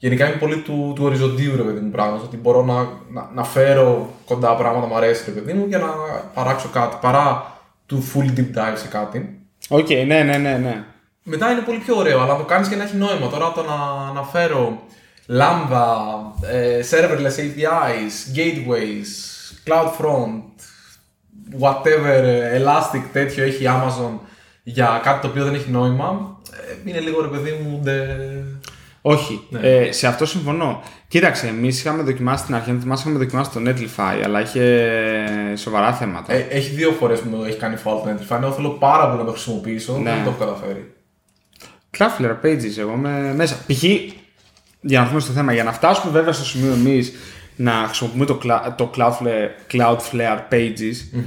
[0.01, 2.21] Γενικά είμαι πολύ του, του οριζοντίου ρε παιδί μου πράγμα.
[2.25, 2.75] Ότι μπορώ να,
[3.13, 5.87] να, να φέρω κοντά πράγματα μου αρέσει ρε παιδί μου για να
[6.35, 7.53] παράξω κάτι παρά
[7.87, 9.41] του full deep dive σε κάτι.
[9.69, 10.85] Οκ, ναι, ναι, ναι, ναι.
[11.23, 13.29] Μετά είναι πολύ πιο ωραίο, αλλά να το κάνεις και να έχει νόημα.
[13.29, 14.83] Τώρα το να αναφέρω
[15.29, 15.87] Lambda,
[16.51, 20.43] ε, serverless APIs, gateways, CloudFront,
[21.61, 24.19] whatever, ε, Elastic τέτοιο έχει η Amazon
[24.63, 26.39] για κάτι το οποίο δεν έχει νόημα,
[26.85, 28.07] ε, είναι λίγο ρε παιδί μου ντε...
[29.03, 30.83] Όχι, ε, σε αυτό συμφωνώ.
[31.09, 34.85] Κοίταξε, εμείς είχαμε δοκιμάσει στην αρχή, μα είχαμε δοκιμάσει το Netlify, αλλά είχε
[35.57, 36.33] σοβαρά θέματα.
[36.33, 39.19] Ε, έχει δύο φορές που μου έχει κάνει fault το Netlify, εγώ θέλω πάρα πολύ
[39.19, 40.11] να το χρησιμοποιήσω, Ναι.
[40.11, 40.93] δεν το έχω καταφέρει.
[41.99, 43.57] Cloudflare Pages, εγώ είμαι μέσα.
[43.67, 43.83] Π.χ.
[43.83, 47.13] για να έρθουμε στο θέμα, για να φτάσουμε βέβαια στο σημείο εμείς
[47.61, 51.19] να χρησιμοποιούμε το, Cla- το Cloudflare, Cloudflare Pages,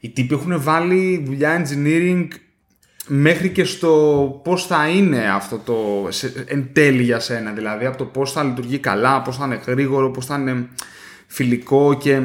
[0.00, 2.26] οι τύποι έχουν βάλει δουλειά engineering
[3.06, 7.52] μέχρι και στο πώς θα είναι αυτό το σε, εν τέλει για σένα.
[7.52, 10.68] Δηλαδή από το πώς θα λειτουργεί καλά, πώς θα είναι γρήγορο, πώς θα είναι
[11.26, 12.20] φιλικό και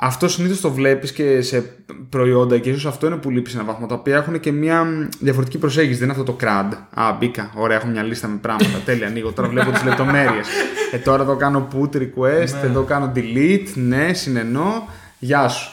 [0.00, 1.60] αυτό συνήθως το βλέπεις και σε
[2.08, 3.86] προϊόντα και ίσως αυτό είναι που λείπει σε έναν βαθμό.
[3.86, 5.98] Τα οποία έχουν και μια διαφορετική προσέγγιση.
[5.98, 6.72] Δεν είναι αυτό το CRUD.
[6.94, 7.50] Α, μπήκα.
[7.54, 8.78] Ωραία, έχω μια λίστα με πράγματα.
[8.84, 9.32] Τέλεια, ανοίγω.
[9.32, 10.48] Τώρα βλέπω τις λεπτομέρειες.
[10.92, 13.66] Ε, τώρα εδώ κάνω put request, εδώ κάνω delete.
[13.74, 14.88] Ναι, συνενώ.
[15.18, 15.70] Γεια σου.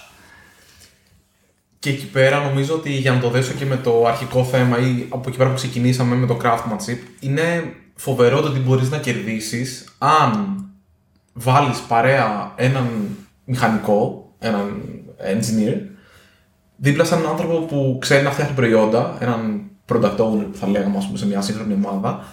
[1.79, 5.05] Και εκεί πέρα νομίζω ότι για να το δέσω και με το αρχικό θέμα ή
[5.09, 9.95] από εκεί πέρα που ξεκινήσαμε με το craftsmanship, είναι φοβερό το ότι μπορείς να κερδίσεις
[9.97, 10.63] αν
[11.33, 12.87] βάλεις παρέα έναν
[13.45, 14.81] μηχανικό, έναν
[15.33, 15.77] engineer,
[16.75, 20.97] δίπλα σε έναν άνθρωπο που ξέρει να φτιάχνει προϊόντα, έναν product owner που θα λέγαμε
[20.97, 22.23] ας πούμε, σε μια σύγχρονη ομάδα,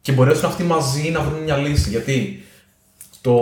[0.00, 1.90] και μπορέσουν αυτοί μαζί να βρουν μια λύση.
[1.90, 2.44] Γιατί
[3.20, 3.36] το,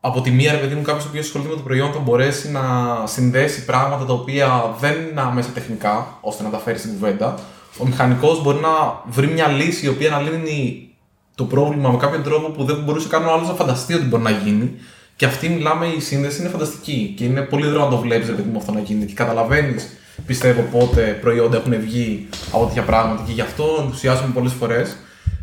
[0.00, 2.50] από τη μία, ρε παιδί μου, κάποιος ο οποίος ασχολείται με το προϊόν θα μπορέσει
[2.50, 2.62] να
[3.06, 7.38] συνδέσει πράγματα τα οποία δεν είναι άμεσα τεχνικά, ώστε να τα φέρει στην κουβέντα.
[7.78, 10.88] Ο μηχανικός μπορεί να βρει μια λύση η οποία να λύνει
[11.34, 14.22] το πρόβλημα με κάποιον τρόπο που δεν μπορούσε καν ο άλλος να φανταστεί ότι μπορεί
[14.22, 14.74] να γίνει.
[15.22, 17.14] Και αυτή, μιλάμε, η σύνδεση είναι φανταστική.
[17.16, 19.04] Και είναι πολύ ωραίο να το βλέπεις, ρε παιδί μου, αυτό να γίνει.
[19.04, 19.88] Και καταλαβαίνεις,
[20.26, 23.22] πιστεύω, πότε προϊόντα έχουν βγει από τέτοια πράγματα.
[23.26, 24.96] Και γι' αυτό ενθουσιάζομαι πολλές φορές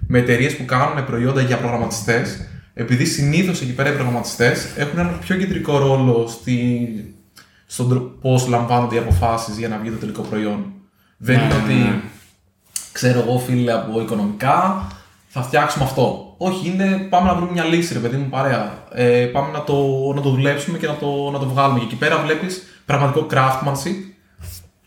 [0.07, 5.19] με εταιρείες που κάνουν προϊόντα για προγραμματιστές, επειδή συνήθως εκεί πέρα οι προγραμματιστές έχουν έναν
[5.19, 6.89] πιο κεντρικό ρόλο στη,
[7.65, 10.73] στον πώς λαμβάνονται οι αποφάσεις για να βγει το τελικό προϊόν.
[11.17, 12.01] Δεν είναι ότι
[12.91, 14.87] ξέρω εγώ, φίλε, από οικονομικά
[15.27, 16.28] θα φτιάξουμε αυτό.
[16.41, 18.83] Όχι, είναι πάμε να βρούμε μια λύση, ρε παιδί μου, παρέα.
[18.93, 19.75] Ε, πάμε να το,
[20.15, 21.79] να το δουλέψουμε και να το, να το βγάλουμε.
[21.79, 24.13] Και εκεί πέρα βλέπεις πραγματικό craftsmanship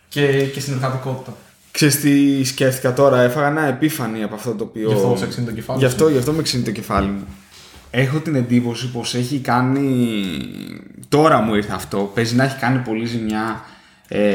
[0.09, 1.33] και, και συνεργατικότητα.
[1.71, 4.89] Ξέρεις τι σκέφτηκα τώρα, έφαγα ένα επίφανη από αυτό το οποίο.
[4.89, 5.91] Γι' αυτό σε ξύνει το κεφάλι Γι' σου.
[5.93, 7.25] αυτό, γι αυτό με ξύνει το κεφάλι μου.
[7.91, 10.21] έχω την εντύπωση πως έχει κάνει,
[11.09, 13.65] τώρα μου ήρθε αυτό, παίζει να έχει κάνει πολύ ζημιά
[14.09, 14.29] ε,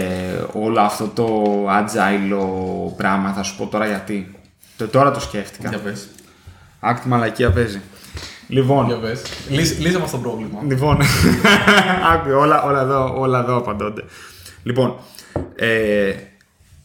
[0.53, 2.37] όλο αυτό το agile
[2.97, 4.35] πράγμα, θα σου πω τώρα γιατί.
[4.77, 5.69] Το, τώρα το σκέφτηκα.
[5.69, 6.07] Για πες.
[6.87, 7.81] Άκτη μαλακία παίζει.
[8.47, 9.21] Λοιπόν, Για πες.
[9.49, 10.61] Λύσε, λύσε μας το πρόβλημα.
[10.67, 10.97] Λοιπόν,
[12.13, 14.03] άκου, όλα, όλα, εδώ, όλα εδώ απαντώνται.
[14.63, 14.95] Λοιπόν,
[15.55, 16.13] ε,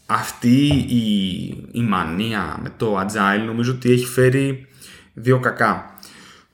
[0.07, 4.67] αυτή η, η μανία με το agile νομίζω ότι έχει φέρει
[5.15, 5.95] δύο κακά.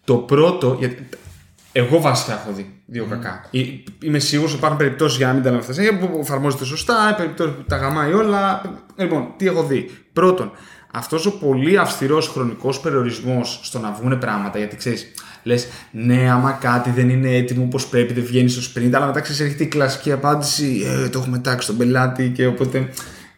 [0.05, 1.09] Το πρώτο, γιατί
[1.73, 3.45] εγώ βασικά έχω δει δύο κακά.
[3.51, 3.61] Ε,
[4.03, 7.55] Είμαι σίγουρος ότι υπάρχουν περιπτώσεις για να μην τα λέμε αυτά που εφαρμόζεται σωστά, περιπτώσεις
[7.55, 8.63] που τα γαμάει όλα.
[8.97, 9.91] Λοιπόν, τι έχω δει.
[10.13, 10.53] Πρώτον,
[10.91, 15.07] αυτός ο πολύ αυστηρός χρονικός περιορισμός στο να βγουν πράγματα, γιατί ξέρεις,
[15.43, 19.21] λες, ναι, άμα κάτι δεν είναι έτοιμο όπως πρέπει, δεν βγαίνει στο sprint, αλλά μετά
[19.21, 22.89] ξέρεις, έρχεται η κλασική απάντηση, ε, το έχουμε τάξει στον πελάτη και οπότε.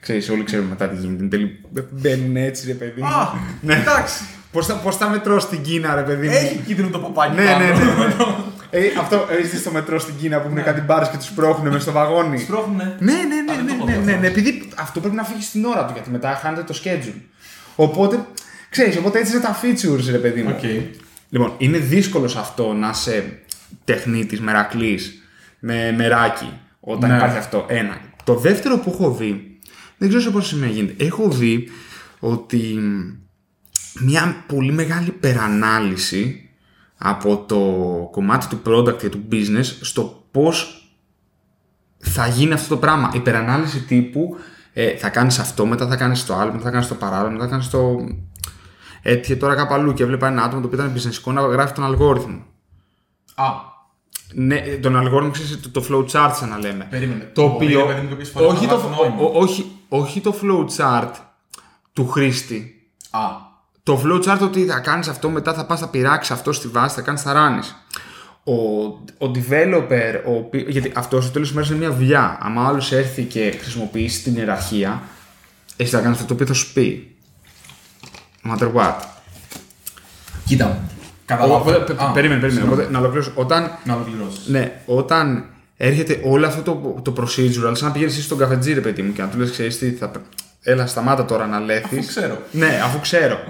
[0.01, 1.23] Ξέρεις, όλοι ξέρουμε μετά τι γίνεται.
[1.23, 3.01] Εν τέλει, μπαίνουν έτσι, ρε παιδί.
[3.01, 3.07] μου.
[3.07, 3.33] Α,
[3.75, 4.23] εντάξει.
[4.53, 7.45] Πώς τα, πώς τα μετρό στην Κίνα, ρε παιδί μου; Έχει κίτρινο το παπάκι Ναι,
[7.45, 7.59] πάνω.
[7.59, 7.75] ναι, ναι.
[7.75, 8.15] ναι.
[8.71, 11.81] ε, αυτό έχει στο μετρό στην Κίνα που έχουν κάτι μπάρες και τους σπρώχνουν μέσα
[11.81, 12.97] στο βαγόνι; Σπρώχνουνε.
[12.99, 14.21] Ναι, ναι, ναι, Α, δεν ναι, το έχω ναι, δει ναι, αυτό.
[14.21, 17.21] ναι, επειδή αυτό πρέπει να φύγει στην ώρα του γιατί μετά χάνεται το schedule.
[17.77, 18.27] Οπότε,
[18.71, 20.55] ξέρεις, οπότε έτσι είναι τα features, ρε παιδί μου.
[20.57, 20.65] Οκ.
[21.29, 23.43] Λοιπόν, είναι δύσκολος σε αυτό να είσαι
[23.85, 25.23] τεχνίτης, μερακλής,
[25.61, 27.17] με μεράκι, όταν Ναι.
[27.17, 27.67] υπάρχει αυτό.
[27.69, 28.01] Ένα.
[28.25, 29.59] Το δεύτερο που έχω δει,
[29.99, 31.05] δεν ξέρω σε πόσο σημεία γίνεται.
[31.05, 31.69] Έχω δει
[32.19, 32.79] ότι
[34.01, 36.49] μια πολύ μεγάλη υπερανάλυση
[36.99, 37.59] από το
[38.11, 40.85] κομμάτι του product και του business στο πώς
[41.99, 43.11] θα γίνει αυτό το πράγμα.
[43.15, 44.37] Υπερανάλυση τύπου
[44.83, 47.45] ε, θα κάνεις αυτό, μετά θα κάνεις το άλλο, μετά θα κάνεις το παράλληλο, μετά
[47.45, 47.97] θα κάνεις το...
[49.03, 51.85] Έτυχε τώρα κάπου αλλού και έβλεπα ένα άτομο το οποίο ήταν business να γράφει τον
[51.85, 52.43] αλγόριθμο.
[53.35, 53.45] Α,
[54.35, 56.87] Ναι, ε, τον αλγόριθμο ξέρεις, το, το flowchart σαν να λέμε.
[56.91, 57.31] περίμενε.
[57.35, 57.87] Το Μπορεί, οποίο.
[57.87, 59.17] ρε παιδί μου, κάποιες φορές όχι, να το, βάζει νόημα.
[59.21, 61.11] ο- ο- όχι, όχι το flowchart
[61.93, 62.75] του χρήστη.
[63.11, 63.21] Α,
[63.83, 67.01] Το flowchart ότι θα κάνεις αυτό, μετά θα πας θα πειράξεις αυτό στη βάση, θα
[67.01, 67.65] κάνεις θα runs.
[68.45, 68.53] Ο,
[69.27, 72.39] ο developer, ο, οποίος- γιατί αυτό στο τέλος της μέρας είναι μια δουλειά.
[72.43, 75.03] Αν ο άλλος έρθει και χρησιμοποιήσει την ιεραρχία,
[75.77, 77.15] εσύ θα κάνεις αυτό το οποίο θα σου πει.
[78.45, 78.95] No matter what.
[80.47, 80.67] κοίτα.
[80.67, 80.83] Οπότε,
[81.27, 81.79] Καταλαβαίνω.
[81.85, 82.51] πε- Α, Περίμενε, περίμενε.
[82.51, 82.73] συγγνώμη.
[82.73, 83.33] Οπότε, να ολοκληρώσω.
[83.35, 84.47] Όταν Να ολοκληρώσεις.
[84.47, 85.45] Ναι, όταν
[85.77, 89.13] έρχεται όλο αυτό το, το procedural, σαν να πηγαίνεις εσύ στον καφετζή, ρε παιδί μου,
[89.13, 90.11] και να του λες: Ξέρεις τι, θα...
[90.63, 91.99] έλα, σταμάτα τώρα να λέθεις.
[91.99, 92.39] Αφού ξέρω.
[92.53, 93.41] Ναι, αφού ξέρω.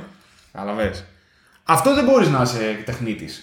[0.52, 1.04] Καταλαβες.
[1.64, 3.42] Αυτό δεν μπορείς να είσαι τεχνίτης.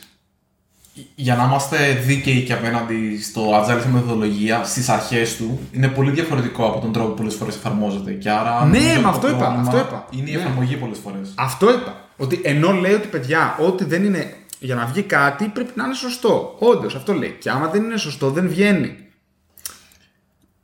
[1.15, 6.11] Για να είμαστε δίκαιοι και απέναντι στο agile σαν μεθοδολογία, στις αρχές του είναι πολύ
[6.11, 8.11] διαφορετικό από τον τρόπο που πολλές φορές εφαρμόζεται.
[8.11, 8.65] Και άρα.
[8.65, 10.05] Ναι, νομίζω μα το αυτό είπα, πρόβλημα αυτό είπα.
[10.11, 10.39] Είναι η Ναι.
[10.39, 11.31] εφαρμογή πολλές φορές.
[11.35, 11.95] Αυτό είπα.
[12.17, 15.93] Ότι ενώ λέει ότι παιδιά, ό,τι δεν είναι για να βγει κάτι πρέπει να είναι
[15.93, 16.55] σωστό.
[16.59, 17.37] Όντως, αυτό λέει.
[17.39, 18.95] Και άμα δεν είναι σωστό, δεν βγαίνει.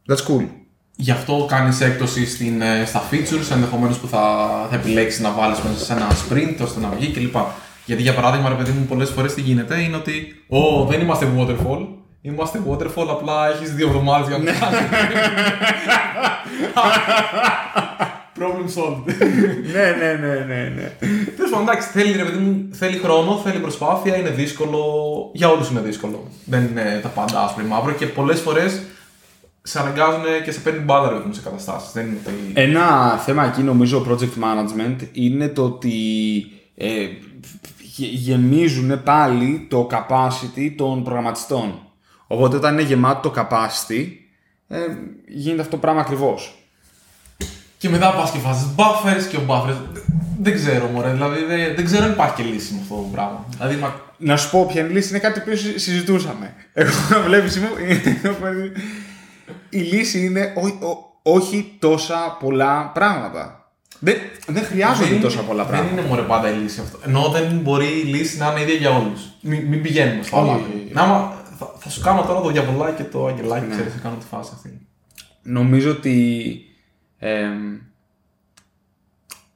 [0.07, 0.45] That's cool.
[0.95, 5.59] Γι' αυτό κάνεις έκπτωση στην, ε, στα features ενδεχομένως που θα, θα επιλέξεις να βάλεις
[5.59, 7.35] μέσα σε ένα sprint ώστε να βγει κλπ.
[7.85, 11.27] Γιατί για παράδειγμα, ρε παιδί μου, πολλές φορές τι γίνεται είναι ότι Ω, δεν είμαστε
[11.37, 11.87] waterfall.
[12.21, 14.79] Είμαστε waterfall, απλά έχεις δύο εβδομάδες για να το κάνεις.
[18.39, 19.13] Problem solved.
[19.73, 20.91] ναι, ναι, ναι, ναι, ναι.
[21.35, 24.83] Τέλος πάντων, εντάξει, θέλει, ρε παιδί μου, θέλει χρόνο, θέλει προσπάθεια, είναι δύσκολο.
[25.33, 26.27] Για όλους είναι δύσκολο.
[26.45, 28.81] Δεν είναι τα πάντα άσπρο ή μαύρο και πολλές φορές
[29.61, 31.91] σε αναγκάζουν και σε παίρνουν μπάλα ρε παιδί μου, σε καταστάσεις.
[31.91, 32.33] Δεν είναι ότι.
[32.53, 35.91] Ένα θέμα εκεί νομίζω project management είναι το ότι
[36.77, 37.11] ε, γε-
[38.01, 41.79] γεμίζουν πάλι το capacity των προγραμματιστών.
[42.27, 44.07] Οπότε όταν είναι γεμάτο το capacity
[44.67, 44.77] ε,
[45.27, 46.57] γίνεται αυτό το πράγμα ακριβώς.
[47.77, 49.75] Και μετά πας και βάζεις buffers και ο buffers.
[50.41, 51.11] Δεν ξέρω, μωρέ.
[51.11, 53.45] Δηλαδή δεν, δεν ξέρω αν υπάρχει και λύση με αυτό το πράγμα.
[53.57, 54.01] Δηλαδή, μα...
[54.17, 56.53] Να σου πω ποια είναι η λύση, είναι κάτι που συ- συζητούσαμε.
[56.73, 56.91] Εγώ
[57.25, 57.67] βλέπεις μου,
[59.69, 63.62] η λύση είναι ό- ό- όχι τόσα πολλά πράγματα.
[64.05, 64.15] Δεν,
[64.47, 65.89] δεν χρειάζονται δεν τόσα είναι- πολλά πράγματα.
[65.95, 66.99] Δεν είναι μωρέ πάντα η λύση αυτό.
[67.05, 69.21] Ενώ δεν μπορεί η λύση να είναι ίδια για όλους.
[69.41, 70.59] Μην, μην πηγαίνουμε στο Όχι, άλλο.
[70.59, 70.93] όχι, όχι.
[70.93, 73.71] Να, άμα- θα, θα σου κάνω τώρα το διαβολάκι και το αγγελάκι, Ναι.
[73.73, 74.87] ξέρεις, θα κάνω τη φάση αυτή.
[75.43, 76.55] Νομίζω ότι.
[77.17, 77.77] εμ,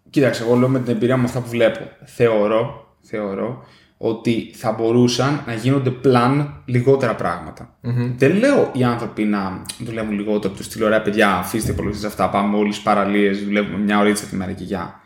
[0.09, 1.79] κοίταξε, εγώ λέω με την εμπειρία μου αυτά που βλέπω.
[2.05, 3.65] Θεωρώ, θεωρώ
[3.97, 7.77] ότι θα μπορούσαν να γίνονται πλάν λιγότερα πράγματα.
[8.17, 12.57] Δεν λέω οι άνθρωποι να δουλεύουν λιγότερο, τους στείλω ωραία παιδιά, αφήστε υπολογιστές αυτά, πάμε
[12.57, 14.99] όλες τι παραλίες, δουλεύουμε μια ωρίτσα τη μέρα και γεια.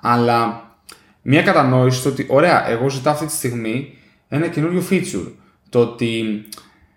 [0.00, 0.70] Αλλά
[1.22, 5.32] μια κατανόηση στο ότι, ωραία, εγώ ζητάω αυτή τη στιγμή ένα καινούριο feature.
[5.68, 6.44] Το ότι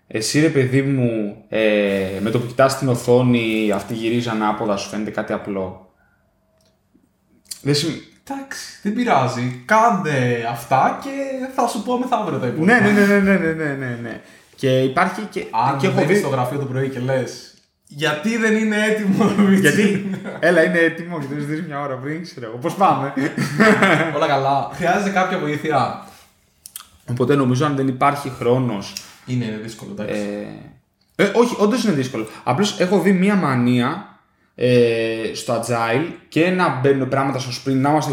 [0.06, 4.88] εσύ ρε παιδί μου, ε, με το που κοιτάς την οθόνη, αυτή γυρίζει ανάποδα, σου
[4.88, 5.94] φαίνεται κάτι απλό.
[7.62, 8.09] Δεν σημαίνει.
[8.30, 9.62] Εντάξει, δεν πειράζει.
[9.64, 11.10] Κάντε αυτά και
[11.54, 12.80] θα σου πω μεθαύριο τα υπόλοιπα.
[12.80, 14.20] Ναι, ναι, ναι, ναι, ναι, ναι, ναι, ναι.
[14.56, 15.46] Και υπάρχει και.
[15.50, 17.54] Αν και και στο γραφείο το πρωί και λες.
[17.92, 20.10] Γιατί δεν είναι έτοιμο το Luigi?» Γιατί;
[20.40, 22.56] Έλα, είναι έτοιμο και το ζητήσεις μια ώρα πριν, ξέρω εγώ.
[22.56, 23.12] Πώς πάμε;
[24.16, 24.70] Όλα καλά.
[24.72, 26.04] Χρειάζεται κάποια βοήθεια.
[27.10, 28.92] Οπότε νομίζω αν δεν υπάρχει χρόνος
[29.26, 30.20] Είναι, είναι δύσκολο, εντάξει.
[31.16, 32.26] ε, ε, όχι, όντως είναι δύσκολο.
[32.44, 34.09] Απλώς έχω δει μία μανία
[34.62, 38.12] ε, στο agile και να μπαίνουν πράγματα στο sprint, να είμαστε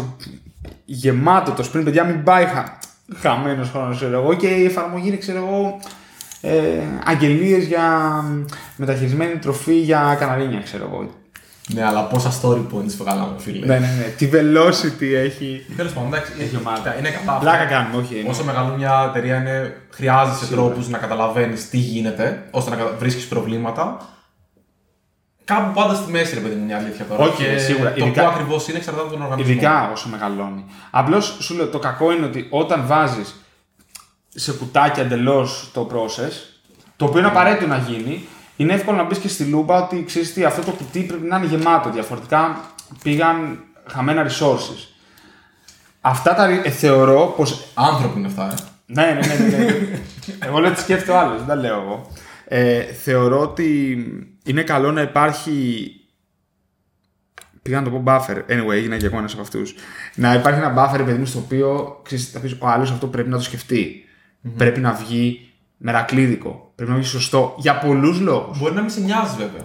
[0.84, 2.64] γεμάτο το sprint, παιδιά, μην πάει χα,
[3.20, 5.80] χαμένος χρόνος, ξέρω εγώ, και η εφαρμογή είναι, ξέρω εγώ,
[6.40, 7.84] ε, αγγελίες για
[8.76, 11.10] μεταχειρισμένη τροφή για καναρίνια, ξέρω εγώ.
[11.74, 13.66] Ναι, αλλά πόσα story points βγάλαμε, φίλε.
[13.66, 14.14] ναι, ναι, ναι.
[14.16, 15.66] Τι velocity έχει.
[15.76, 16.98] Τέλος πάντων, εντάξει, Έχει ομάδα.
[16.98, 18.24] είναι κατά Πλάκα κάνουμε, όχι.
[18.28, 23.96] Όσο μεγαλώνει μια εταιρεία είναι, χρειάζεσαι τρόπους να καταλαβαίνεις τι γίνεται, ώστε να βρίσκεις προβλήματα.
[25.48, 27.24] Κάπου πάντα στη μέση, ρε παιδί μου, μια αλήθεια τώρα.
[27.24, 27.92] Όχι, και σίγουρα.
[27.92, 29.52] Το Ειδικά- πού ακριβώς είναι εξαρτάται από τον οργανισμό.
[29.52, 30.64] Ειδικά όσο μεγαλώνει.
[30.90, 33.34] Απλώς σου λέω το κακό είναι ότι όταν βάζεις
[34.28, 36.32] σε κουτάκια εντελώς το process,
[36.96, 40.32] το οποίο είναι απαραίτητο να γίνει, είναι εύκολο να μπεις και στη λούμπα ότι ξέρεις
[40.32, 41.90] τι, αυτό το κουτί πρέπει να είναι γεμάτο.
[41.90, 42.60] Διαφορετικά
[43.02, 44.88] πήγαν χαμένα resources.
[46.00, 47.64] Αυτά τα ε, θεωρώ πως.
[47.74, 48.54] Άνθρωποι είναι αυτά, ε.
[48.86, 49.56] Ναι, ναι, ναι.
[49.56, 49.76] ναι, ναι.
[50.38, 52.10] εγώ λέω τι σκέφτεται ο άλλος, δεν τα λέω εγώ.
[52.50, 53.96] Ε, θεωρώ ότι
[54.44, 55.92] είναι καλό να υπάρχει
[57.62, 58.36] Πήγα να το πω buffer.
[58.50, 59.74] Anyway, έγινα και εγώ ένας από αυτούς.
[60.14, 63.28] Να υπάρχει ένα buffer, παιδί μου, στο οποίο ξέρεις, θα πεις, ο άλλος αυτό πρέπει
[63.28, 64.04] να το σκεφτει
[64.56, 66.72] Πρέπει να βγει μερακλείδικο.
[66.74, 67.54] Πρέπει να βγει σωστό.
[67.58, 68.58] Για πολλούς λόγους.
[68.58, 69.64] Μπορεί να μην σε νοιάζει, βέβαια.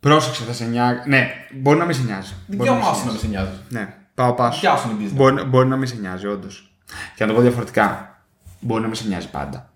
[0.00, 0.98] Πρόσεξε, θα σε νοιάζει.
[1.06, 2.32] Ναι, μπορεί να μην σε νοιάζει.
[2.46, 3.58] Μπορεί να μην Δικαίωμά σε σου να μην σε νοιάζει.
[3.68, 4.54] Ναι, πάω πάσο.
[4.54, 5.16] Δικιά σου είναι η business.
[5.16, 6.72] Μπορεί, μπορεί να μην σε νοιάζει, όντως.
[7.16, 8.18] Και να το πω διαφορετικά.
[8.60, 9.69] Μπορεί να μην σε νοιάζει πάντα.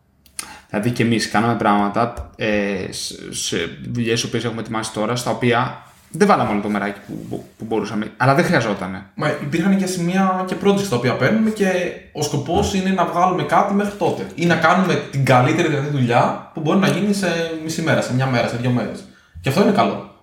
[0.74, 3.56] Δηλαδή και εμείς κάναμε πράγματα ε, σε, σε
[3.92, 7.64] δουλειές που έχουμε ετοιμάσει τώρα, στα οποία δεν βάλαμε όλο το μεράκι που, που, που
[7.64, 9.10] μπορούσαμε, αλλά δεν χρειαζόταν.
[9.14, 11.66] Μα υπήρχαν και σημεία και projects τα οποία παίρνουμε και
[12.12, 14.26] ο σκοπός είναι να βγάλουμε κάτι μέχρι τότε.
[14.34, 17.28] Ή να κάνουμε την καλύτερη δυνατή δουλειά που μπορεί να γίνει σε
[17.62, 19.04] μισή μέρα, σε μια μέρα, σε δύο μέρες.
[19.40, 20.14] Και αυτό είναι καλό.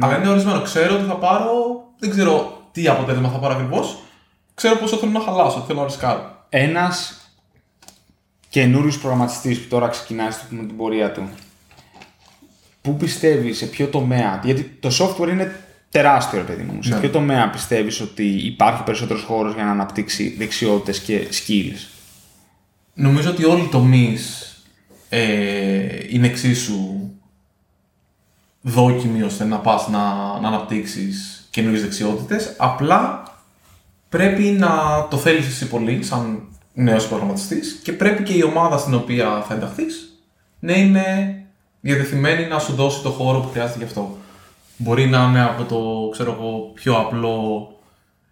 [0.00, 0.60] Αλλά είναι ορισμένο.
[0.60, 1.52] Ξέρω ότι θα πάρω.
[1.98, 3.98] Δεν ξέρω τι αποτέλεσμα θα πάρω ακριβώς.
[4.54, 6.46] Ξέρω πόσο θέλω να χαλάσω, θέλω να ρισκάρω.
[6.48, 7.16] Ένας
[8.52, 11.28] καινούριος προγραμματιστής που τώρα ξεκινάει με την πορεία του,
[12.80, 16.82] πού πιστεύει, σε ποιο τομέα, γιατί το software είναι τεράστιο, ρε παιδί μου.
[16.82, 17.00] Σε Ναι.
[17.00, 21.88] ποιο τομέα πιστεύεις ότι υπάρχει περισσότερος χώρος για να αναπτύξει δεξιότητες και skills;
[22.94, 24.54] Νομίζω ότι όλοι οι τομείς
[25.08, 27.10] ε, είναι εξίσου
[28.60, 30.00] δόκιμοι ώστε να πας να,
[30.40, 32.54] να αναπτύξεις καινούριες δεξιότητες.
[32.58, 33.22] Απλά
[34.08, 34.68] πρέπει να
[35.10, 39.54] το θέλεις εσύ πολύ σαν νέος προγραμματιστής και πρέπει και η ομάδα στην οποία θα
[39.54, 40.22] ενταχθείς
[40.58, 41.36] να είναι
[41.80, 44.16] διατεθειμένη να σου δώσει το χώρο που χρειάζεται γι' αυτό.
[44.76, 47.66] Μπορεί να είναι από το, ξέρω εγώ, πιο απλό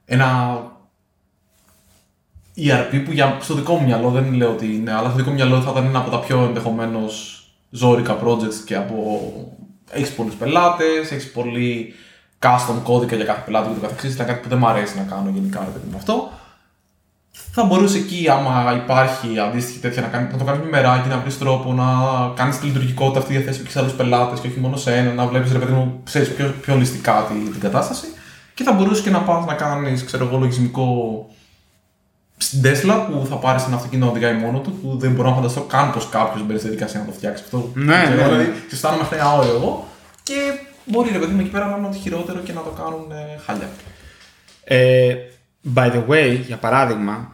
[0.05, 0.61] ένα
[2.57, 5.35] ERP που για, στο δικό μου μυαλό δεν λέω ότι είναι, αλλά στο δικό μου
[5.35, 9.33] μυαλό θα ήταν ένα από τα πιο ενδεχομένως ζώρικα projects και από.
[9.91, 11.95] Έχεις πολλούς πελάτες, έχεις πολύ
[12.39, 14.15] custom κώδικα για κάθε πελάτη και το καθεξής.
[14.15, 16.31] Ήταν κάτι που δεν μου αρέσει να κάνω γενικά ρε παιδί μου αυτό.
[17.53, 21.19] Θα μπορούσε εκεί, άμα υπάρχει αντίστοιχη τέτοια, να, κάνει, να το κάνεις με μεράκι, να
[21.19, 21.85] βρεις τρόπο να
[22.35, 25.27] κάνεις τη λειτουργικότητα αυτή διαθέσιμη και σε άλλους πελάτες και όχι μόνο σε ένα, να
[25.27, 28.07] βλέπεις ρε παιδί μου, ξέρεις, πιο, πιο ολιστικά τη- την κατάσταση.
[28.55, 30.87] Και θα μπορούσε και να πας να κάνεις, ξέρω εγώ, λογισμικό
[32.37, 35.35] στην Tesla που θα πάρεις ένα αυτοκίνητο να οδηγάει μόνο του, που δεν μπορώ να
[35.35, 37.71] φανταστώ καν πως κάποιος μπαίνει στη διαδικασία να το φτιάξει αυτό.
[37.75, 38.29] Ναι, Δεν ξέρω, ναι, ναι.
[38.29, 39.87] Δηλαδή, του αισθάνομαι αυτό ένα όριο εγώ
[40.23, 40.35] και
[40.85, 43.39] μπορεί ρε παιδί μου εκεί πέρα να είναι ό,τι χειρότερο και να το κάνουν ε,
[43.47, 43.69] χάλια.
[44.65, 45.15] Ε,
[45.75, 47.33] by the way, για παράδειγμα,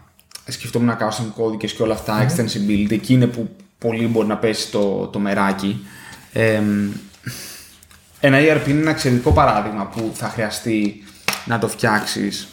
[0.53, 5.07] σκεφτόμουν custom κώδικες και όλα αυτά, extensibility, εκεί είναι που πολύ μπορεί να πέσει το,
[5.07, 5.86] το μεράκι.
[6.32, 6.62] Ε,
[8.20, 11.05] ένα ERP είναι ένα εξαιρετικό παράδειγμα που θα χρειαστεί
[11.44, 12.49] να το φτιάξεις.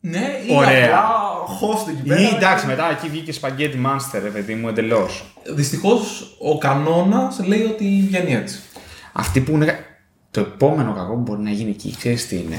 [0.00, 0.84] Ναι, ή Ωραία.
[0.84, 1.22] απλά
[1.60, 5.34] host εκεί Ή εντάξει, μετά εκεί βγήκε spaghetti monster, ρε παιδί μου, εντελώς.
[5.54, 8.58] Δυστυχώς ο κανόνας λέει ότι βγαίνει έτσι.
[9.12, 9.86] Αυτή που είναι.
[10.30, 12.58] Το επόμενο κακό που μπορεί να γίνει εκεί, ξέρεις τι είναι.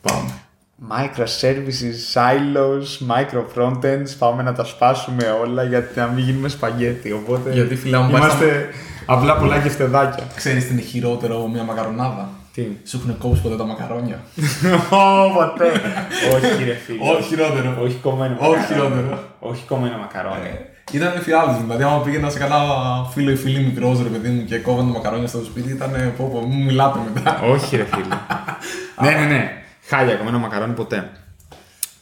[0.00, 0.39] Πάμε.
[0.88, 7.12] Microservices, silos, micro frontends, πάμε να τα σπάσουμε όλα γιατί να μην γίνουμε σπαγγέτι.
[7.12, 8.68] Οπότε Γιατί, φίλε, μου, πάει είμαστε
[9.06, 10.24] απλά πολλά γευτεδάκια.
[10.36, 14.20] Ξέρεις τι είναι χειρότερο από μια μακαρονάδα; Τι; Σου έχουν κόψει ποτέ τα μακαρόνια.
[14.90, 15.70] Ω, ποτέ.
[16.34, 16.98] Όχι, ρε φίλε.
[17.12, 17.76] Όχι χειρότερο.
[17.82, 18.66] Όχι κομμένο Όχι μακαρόνι.
[18.66, 19.18] χειρότερο.
[19.38, 20.50] Όχι κομμένο μακαρόνι.
[20.92, 21.60] Ήταν εφιάλτη μου.
[21.60, 22.60] Δηλαδή, άμα πήγαινα σε κανένα
[23.12, 26.30] φίλο ή φίλη μικρός ρε παιδί μου και κόβανε τα μακαρόνια στο σπίτι, ήταν πω,
[26.32, 27.40] πω, μου μιλάτε μετά.
[27.42, 28.14] Όχι, ρε φίλε.
[29.04, 29.54] ναι, ναι, ναι.
[29.90, 31.10] Χάλια, κομμένο μακαρόνι ποτέ.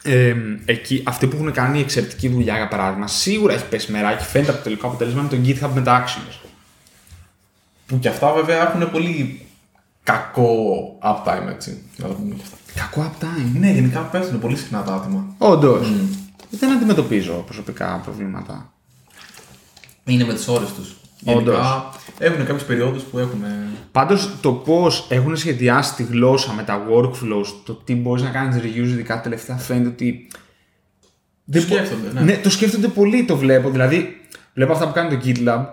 [0.03, 0.35] Ε,
[0.65, 4.23] εκεί, αυτοί που έχουν κάνει εξαιρετική δουλειά, για παράδειγμα, σίγουρα έχει πέσει μεράκι.
[4.23, 6.47] Φαίνεται από το τελικό αποτέλεσμα είναι το GitHub με τα actions.
[7.85, 9.45] Που και αυτά βέβαια έχουν πολύ
[10.03, 10.55] κακό
[11.03, 11.83] uptime έτσι.
[11.97, 12.57] Να το πούμε και αυτά.
[12.75, 13.59] Κακό uptime.
[13.59, 15.25] Ναι, γενικά πέφτουν πολύ συχνά τα άτομα.
[15.37, 15.91] Όντως.
[16.49, 18.73] Δεν αντιμετωπίζω προσωπικά προβλήματα.
[20.03, 20.95] Είναι με τις ώρες τους.
[21.25, 21.89] Όντως.
[22.17, 23.43] Έχουν κάποιες περιόδους που έχουν.
[23.91, 28.61] Πάντως το πώς έχουν σχεδιάσει τη γλώσσα με τα workflows, το τι μπορείς να κάνεις
[28.61, 30.27] reuse, ειδικά τελευταία φαίνεται ότι
[31.45, 32.21] Δεν σκέφτονται, ναι.
[32.21, 33.69] Ναι, το σκέφτονται πολύ, το βλέπω.
[33.69, 34.17] Δηλαδή,
[34.53, 35.65] βλέπω αυτά που κάνει το GitLab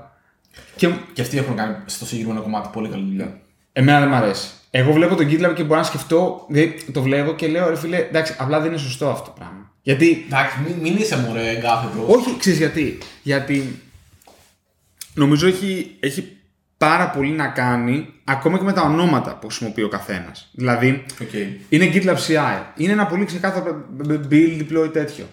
[0.77, 3.41] και Και αυτοί έχουν κάνει στο συγκεκριμένο κομμάτι πολύ καλή δουλειά.
[3.73, 4.49] εμένα δεν μου αρέσει.
[4.71, 7.97] Εγώ βλέπω το GitLab και μπορώ να σκεφτώ, δηλαδή, το βλέπω και λέω, ρε φίλε,
[7.97, 9.71] εντάξει, απλά δεν είναι σωστό αυτό το πράγμα.
[9.83, 12.17] Γιατί Εντάξει, μην, μην είσαι μωρέ εγκάθετος.
[12.17, 12.99] Όχι, ξέρεις γιατί.
[13.23, 13.81] Γιατί
[15.17, 16.37] νομίζω έχει, έχει
[16.79, 20.49] πάρα πολύ να κάνει ακόμα και με τα ονόματα που χρησιμοποιεί ο καθένας.
[20.53, 21.47] Δηλαδή, Okay.
[21.69, 22.63] είναι GitLab CI.
[22.77, 23.85] Είναι ένα πολύ ξεκάθαρο
[24.31, 25.29] build, deploy τέτοιο.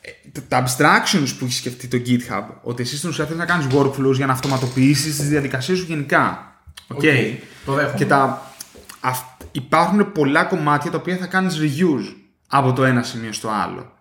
[0.00, 3.66] Ε, Τα abstractions που έχει σκεφτεί το GitHub, ότι εσύ στην ουσία θέλεις να κάνεις
[3.74, 6.52] workflows για να αυτοματοποιήσεις τις διαδικασίες σου γενικά.
[6.88, 6.96] OK.
[6.96, 7.02] OK,
[7.64, 7.94] το δέχομαι.
[7.96, 8.52] Και τα,
[9.00, 12.14] αυ- υπάρχουν πολλά κομμάτια τα οποία θα κάνεις reuse
[12.48, 13.92] από το ένα σημείο στο άλλο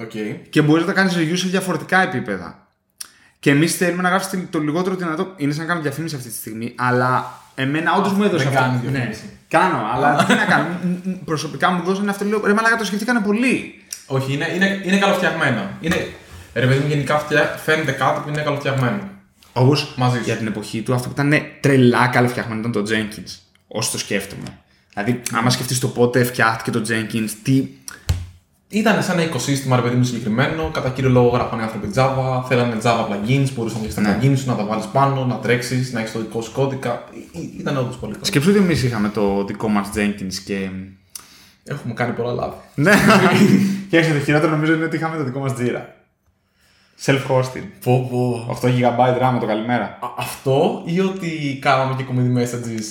[0.00, 0.36] Okay.
[0.50, 2.67] και μπορείς να τα κάνεις review σε διαφορετικά επίπεδα.
[3.40, 5.32] Και εμείς θέλουμε να γράψει το λιγότερο δυνατό.
[5.36, 8.60] Είναι σαν να κάνω διαφήμιση αυτή τη στιγμή, αλλά εμένα όντως μου έδωσε δεν αυτό.
[8.68, 9.22] κάνεις Ναι, διαφήμιση.
[9.48, 10.66] κάνω, αλλά τι να κάνω.
[10.82, 12.24] Μ, μ, Προσωπικά μου δώσανε αυτό.
[12.24, 13.74] Λέω, ρε Μαλάκα το σκεφτήκανε πολύ.
[14.06, 15.70] Όχι, είναι, είναι, είναι καλοφτιαγμένα.
[15.80, 16.08] Είναι,
[16.54, 18.98] ρε παιδί μου, γενικά φτιά, φαίνεται κάτι που είναι καλοφτιαγμένο.
[19.52, 20.22] Όπως Μαζί σου.
[20.24, 23.36] για την εποχή του, αυτό που ήταν τρελά καλοφτιαγμένο ήταν το Jenkins.
[23.68, 24.58] Όσο το σκέφτομαι.
[24.94, 27.68] Δηλαδή, άμα σκεφτείς το πότε φτιάχτηκε το Jenkins, τι.
[28.70, 30.70] Ήταν σαν ένα οικοσύστημα, ρε παιδί μου, συγκεκριμένο.
[30.70, 34.18] Κατά κύριο λόγο γράφανε άνθρωποι Java, θέλανε Java plugins, μπορούσαν να φτιάξει τα Ναι.
[34.22, 37.04] plugins σου, να τα βάλεις πάνω, να τρέξεις, να έχεις το δικό σου κώδικα.
[37.12, 38.24] Ή- ή- Ήταν όντως πολύ καλό.
[38.24, 40.68] Σκέψου ότι εμείς είχαμε το δικό μας Jenkins και.
[41.64, 42.56] Έχουμε κάνει πολλά λάθη.
[42.74, 42.92] Ναι,
[43.90, 45.80] και έξω το χειρότερο νομίζω είναι ότι είχαμε το δικό μας Jira.
[47.04, 47.64] Self-hosting.
[47.84, 48.46] Πω, πω.
[48.62, 49.84] 8 GB RAM το καλημέρα.
[49.84, 52.84] Α- Αυτό ή ότι κάναμε και community messages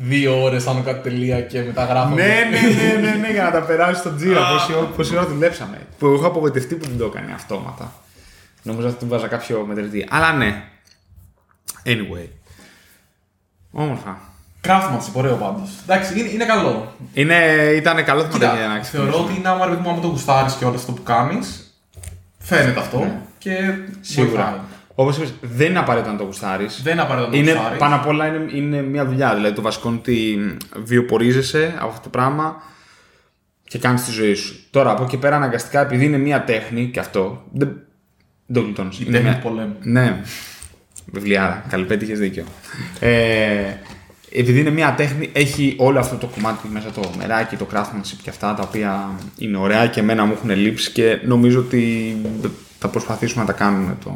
[0.00, 2.22] δύο ώρες άνω κάτι τελεία και μετά γράφαμε.
[2.22, 4.52] ναι, ναι, ναι, ναι, ναι, για να τα περάσει στο Jira.
[4.52, 5.80] Πόση ώρα, πόση ώρα δουλέψαμε.
[5.98, 7.92] Που έχω απογοητευτεί που δεν το έκανε αυτόματα.
[8.62, 10.06] Νομίζω ότι του βάζα κάποιο μετρητή.
[10.10, 10.62] Αλλά ναι.
[11.84, 12.28] Anyway.
[13.70, 14.18] Όμορφα.
[14.66, 15.70] Craftsmanship, ωραίο πάντως.
[15.82, 16.94] Εντάξει, είναι, είναι καλό.
[17.12, 17.36] Είναι,
[17.76, 20.06] ήταν καλό θέμα Κοίτα, για να θεωρώ ότι είναι άμα ρε παιδί μου, άμα το
[20.06, 21.74] γουστάρεις και όλο αυτό που κάνεις,
[22.38, 23.94] φαίνεται αυτό και βοηθάει.
[24.00, 24.64] Σίγουρα.
[25.00, 26.82] Όπως είπες, δεν είναι απαραίτητο να το γουστάρεις.
[26.82, 27.78] Δεν είναι απαραίτητο να το Είναι, γουστάρεις.
[27.78, 29.34] πάνω απ' όλα είναι, είναι μια δουλειά.
[29.34, 30.38] Δηλαδή το βασικό είναι ότι
[30.76, 32.62] βιοπορίζεσαι από αυτό το πράγμα
[33.64, 34.60] και κάνεις τη ζωή σου.
[34.70, 37.42] Τώρα από εκεί πέρα αναγκαστικά επειδή είναι μια τέχνη και αυτό.
[37.52, 37.68] Δεν,
[38.46, 38.96] δεν το γλιτώνει.
[38.98, 39.76] Η τέχνη του πολέμου.
[39.82, 40.20] Ναι.
[41.12, 41.64] Βιβλιάρα.
[41.68, 42.44] Καλυπέτη, είχε δίκιο.
[43.00, 43.74] Ε,
[44.32, 48.30] επειδή είναι μια τέχνη, έχει όλο αυτό το κομμάτι μέσα το μεράκι, το craftsmanship και
[48.30, 52.16] αυτά τα οποία είναι ωραία και εμένα μου έχουν λείψει και νομίζω ότι
[52.78, 54.14] θα προσπαθήσουμε να τα κάνουμε τον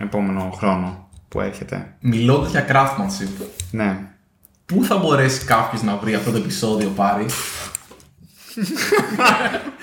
[0.00, 1.94] επόμενο χρόνο που έρχεται.
[2.00, 3.98] Μιλώντας για craftsmanship, Ναι.
[4.66, 7.26] πού θα μπορέσει κάποιος να βρει αυτό το επεισόδιο πάρει.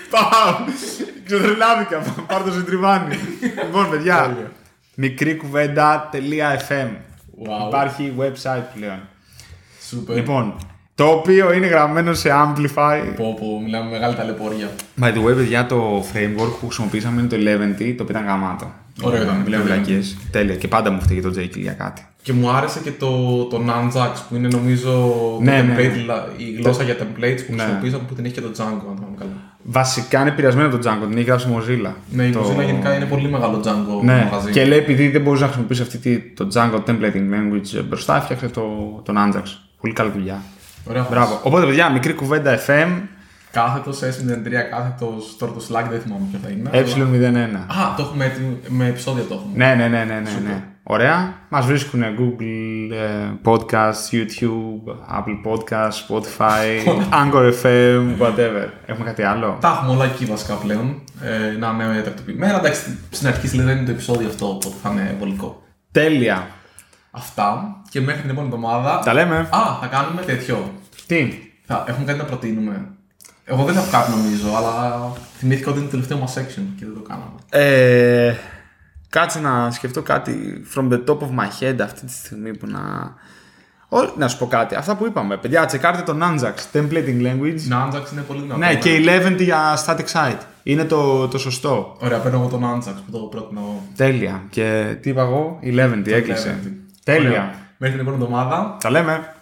[0.10, 0.56] Πάω!
[1.26, 2.00] Ξετρελάθηκα.
[2.28, 3.16] Πάρ το συντριβάνι.
[3.66, 4.22] λοιπόν, παιδιά.
[4.22, 4.52] Τέλεια.
[4.96, 6.88] μικρή κουβέντα.fm
[7.48, 7.68] Wow.
[7.68, 9.00] Υπάρχει website πλέον.
[9.88, 10.16] Σούπερ.
[10.16, 10.56] Λοιπόν,
[10.96, 13.00] το οποίο είναι γραμμένο σε Amplify.
[13.16, 14.70] Πω, πω, μιλάμε μεγάλη ταλαιπωρία.
[15.02, 18.72] By the way, παιδιά, το framework που χρησιμοποίησαμε είναι το 11, το οποίο ήταν γαμάτο.
[19.02, 19.36] Ωραίο ήταν.
[19.44, 20.18] Μιλάω βλακίες.
[20.32, 20.56] Τέλεια.
[20.56, 22.06] Και πάντα μου φταίει το J για κάτι.
[22.24, 24.92] Και μου άρεσε και το, το Nunjax που είναι νομίζω
[25.42, 26.04] Ναι, το ναι, template, ναι.
[26.06, 27.62] λα- η γλώσσα για templates που Ναι.
[27.62, 29.32] χρησιμοποίησαμε που την έχει και το Django, αν το θυμάμαι καλά.
[29.64, 31.92] Βασικά είναι επηρεασμένο από το Django, την έχει γράψει η Mozilla.
[32.12, 34.52] Ναι, η Το- Mozilla γενικά είναι πολύ μεγάλο Django Ναι, μαγαζί.
[34.52, 38.48] και λέει επειδή δεν μπορείς να χρησιμοποιήσεις αυτή τη, το Django templating language μπροστά, φτιάξε
[38.48, 38.62] το,
[39.06, 39.44] τον Anjax.
[39.82, 40.42] Πολύ καλή δουλειά.
[40.86, 41.14] Ωραία φάση.
[41.14, 41.40] Μπράβο.
[41.44, 42.90] Οπότε, παιδιά, μικρή κουβέντα FM,
[43.52, 46.70] Κάθετος S03, κάθετος τώρα το Slack, δεν θυμάμαι ποιο θα είναι.
[46.74, 47.56] ε01.
[47.56, 49.52] Α, το έχουμε έτοιμο, με επεισόδια το έχουμε.
[49.66, 50.64] Ναι, ναι, ναι, ναι, ναι, ναι.
[50.84, 51.34] Ωραία.
[51.50, 54.84] Μας βρίσκουν Google ε, Podcast, YouTube,
[55.18, 56.88] Apple Podcast, Spotify,
[57.24, 58.68] Anchor FM, whatever.
[58.86, 61.02] Έχουμε κάτι άλλο; Τα έχουμε όλα εκεί βασικά πλέον.
[61.22, 62.58] Ε, να είναι τακτοποιημένα.
[62.58, 65.64] Εντάξει, στην αρχή στη δεν είναι το επεισόδιο αυτό, οπότε θα είναι βολικό.
[65.92, 66.48] Τέλεια.
[67.12, 69.00] Αυτά και μέχρι την επόμενη εβδομάδα.
[69.00, 69.38] Τα λέμε.
[69.38, 70.74] Α, θα κάνουμε τέτοιο.
[71.08, 71.34] Τι;
[71.66, 72.88] Θα, έχουμε κάτι να προτείνουμε.
[73.44, 75.02] Εγώ δεν έχω κάτι νομίζω, αλλά
[75.38, 77.32] θυμήθηκα ότι είναι το τελευταίο μας section και δεν το κάναμε.
[77.50, 78.36] Ε,
[79.10, 82.80] κάτσε να σκεφτώ κάτι from the top of my head αυτή τη στιγμή που να...
[83.88, 84.76] Ό, να σου πω κάτι.
[84.76, 85.38] Αυτά που είπαμε.
[85.38, 87.72] Παιδιά, τσεκάρτε το Nanjax, templating language.
[87.72, 88.58] Nunjax είναι πολύ δυνατό.
[88.58, 90.40] Ναι, και 11 για static site.
[90.64, 91.98] Είναι το, το σωστό.
[92.00, 93.84] Ωραία, παίρνω εγώ τον Nunjax που το πρότεινα εγώ.
[93.96, 94.44] Τέλεια.
[94.50, 96.60] Και τι είπα εγώ, 11 έκλεισε.
[96.64, 96.72] Eleven.
[97.04, 97.30] Τέλεια.
[97.30, 97.54] Ωραία.
[97.84, 98.78] Μέχρι την επόμενη εβδομάδα.
[98.80, 99.34] Τα λέμε.